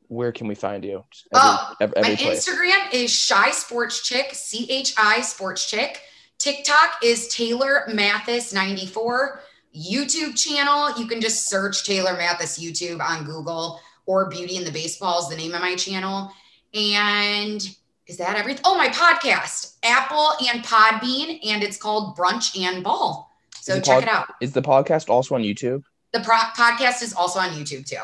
where 0.10 0.32
can 0.32 0.48
we 0.48 0.56
find 0.56 0.86
you? 0.86 1.04
Every, 1.34 1.50
oh, 1.50 1.74
every, 1.82 1.98
every 1.98 2.12
my 2.12 2.16
place. 2.16 2.48
instagram 2.48 2.94
is 2.94 3.28
chi 3.28 3.52
sports 3.52 4.08
chick 4.08 4.34
c-h-i 4.34 5.22
sports 5.22 5.70
chick. 5.70 6.02
Tiktok 6.38 7.04
is 7.04 7.28
taylor 7.28 7.84
mathis 7.94 8.54
94 8.54 9.42
youtube 9.76 10.36
channel 10.36 10.98
you 10.98 11.08
can 11.08 11.20
just 11.20 11.50
search 11.50 11.84
taylor 11.84 12.14
mathis 12.14 12.58
youtube 12.58 13.02
on 13.02 13.26
google 13.26 13.80
or 14.08 14.30
Beauty 14.30 14.58
and 14.58 14.66
the 14.66 14.72
Baseball 14.72 15.20
is 15.20 15.30
the 15.30 15.36
name 15.36 15.54
of 15.54 15.62
my 15.62 15.76
channel. 15.76 16.32
And 16.74 17.62
is 18.08 18.18
that 18.18 18.36
everything? 18.36 18.64
Oh, 18.66 18.76
my 18.76 18.88
podcast, 18.88 19.76
Apple 19.84 20.32
and 20.48 20.64
Podbean, 20.64 21.40
and 21.46 21.62
it's 21.62 21.78
called 21.78 22.18
Brunch 22.18 22.60
and 22.60 22.84
Ball. 22.84 23.30
So 23.54 23.76
check 23.76 23.86
pod- 23.86 24.04
it 24.04 24.10
out. 24.10 24.28
Is 24.42 24.54
the 24.54 24.62
podcast 24.62 25.10
also 25.10 25.36
on 25.36 25.44
YouTube? 25.44 25.84
The 26.14 26.22
pro- 26.22 26.36
podcast 26.36 27.04
is 27.04 27.14
also 27.14 27.40
on 27.40 27.50
YouTube 27.50 27.86
too. 27.86 28.02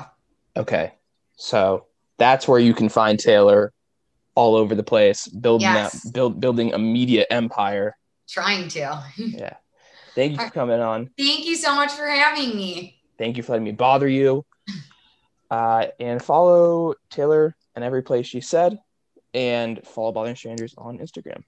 Okay. 0.58 0.92
So 1.38 1.86
that's 2.18 2.48
where 2.48 2.60
you 2.60 2.74
can 2.74 2.90
find 2.90 3.18
Taylor 3.18 3.74
all 4.36 4.56
over 4.56 4.76
the 4.76 4.84
place, 4.84 5.28
building 5.28 5.68
yes. 5.68 6.04
that 6.04 6.14
build 6.14 6.40
building 6.40 6.74
a 6.74 6.78
media 6.78 7.26
empire. 7.30 7.96
Trying 8.28 8.68
to. 8.70 9.04
yeah. 9.18 9.56
Thank 10.16 10.34
you 10.34 10.46
for 10.46 10.52
coming 10.52 10.80
on. 10.80 11.10
Thank 11.18 11.46
you 11.46 11.56
so 11.56 11.76
much 11.76 11.92
for 11.92 12.06
having 12.06 12.56
me. 12.56 13.02
Thank 13.18 13.38
you 13.38 13.44
for 13.44 13.54
letting 13.54 13.66
me 13.66 13.72
bother 13.72 14.08
you. 14.08 14.46
Uh, 15.54 15.86
and 16.00 16.20
follow 16.20 16.96
Taylor 17.12 17.56
in 17.76 17.84
every 17.84 18.02
place 18.02 18.26
she 18.26 18.42
said, 18.42 18.80
and 19.36 19.86
follow 19.86 20.12
Bothering 20.12 20.36
Strangers 20.36 20.74
on 20.80 20.98
Instagram. 20.98 21.44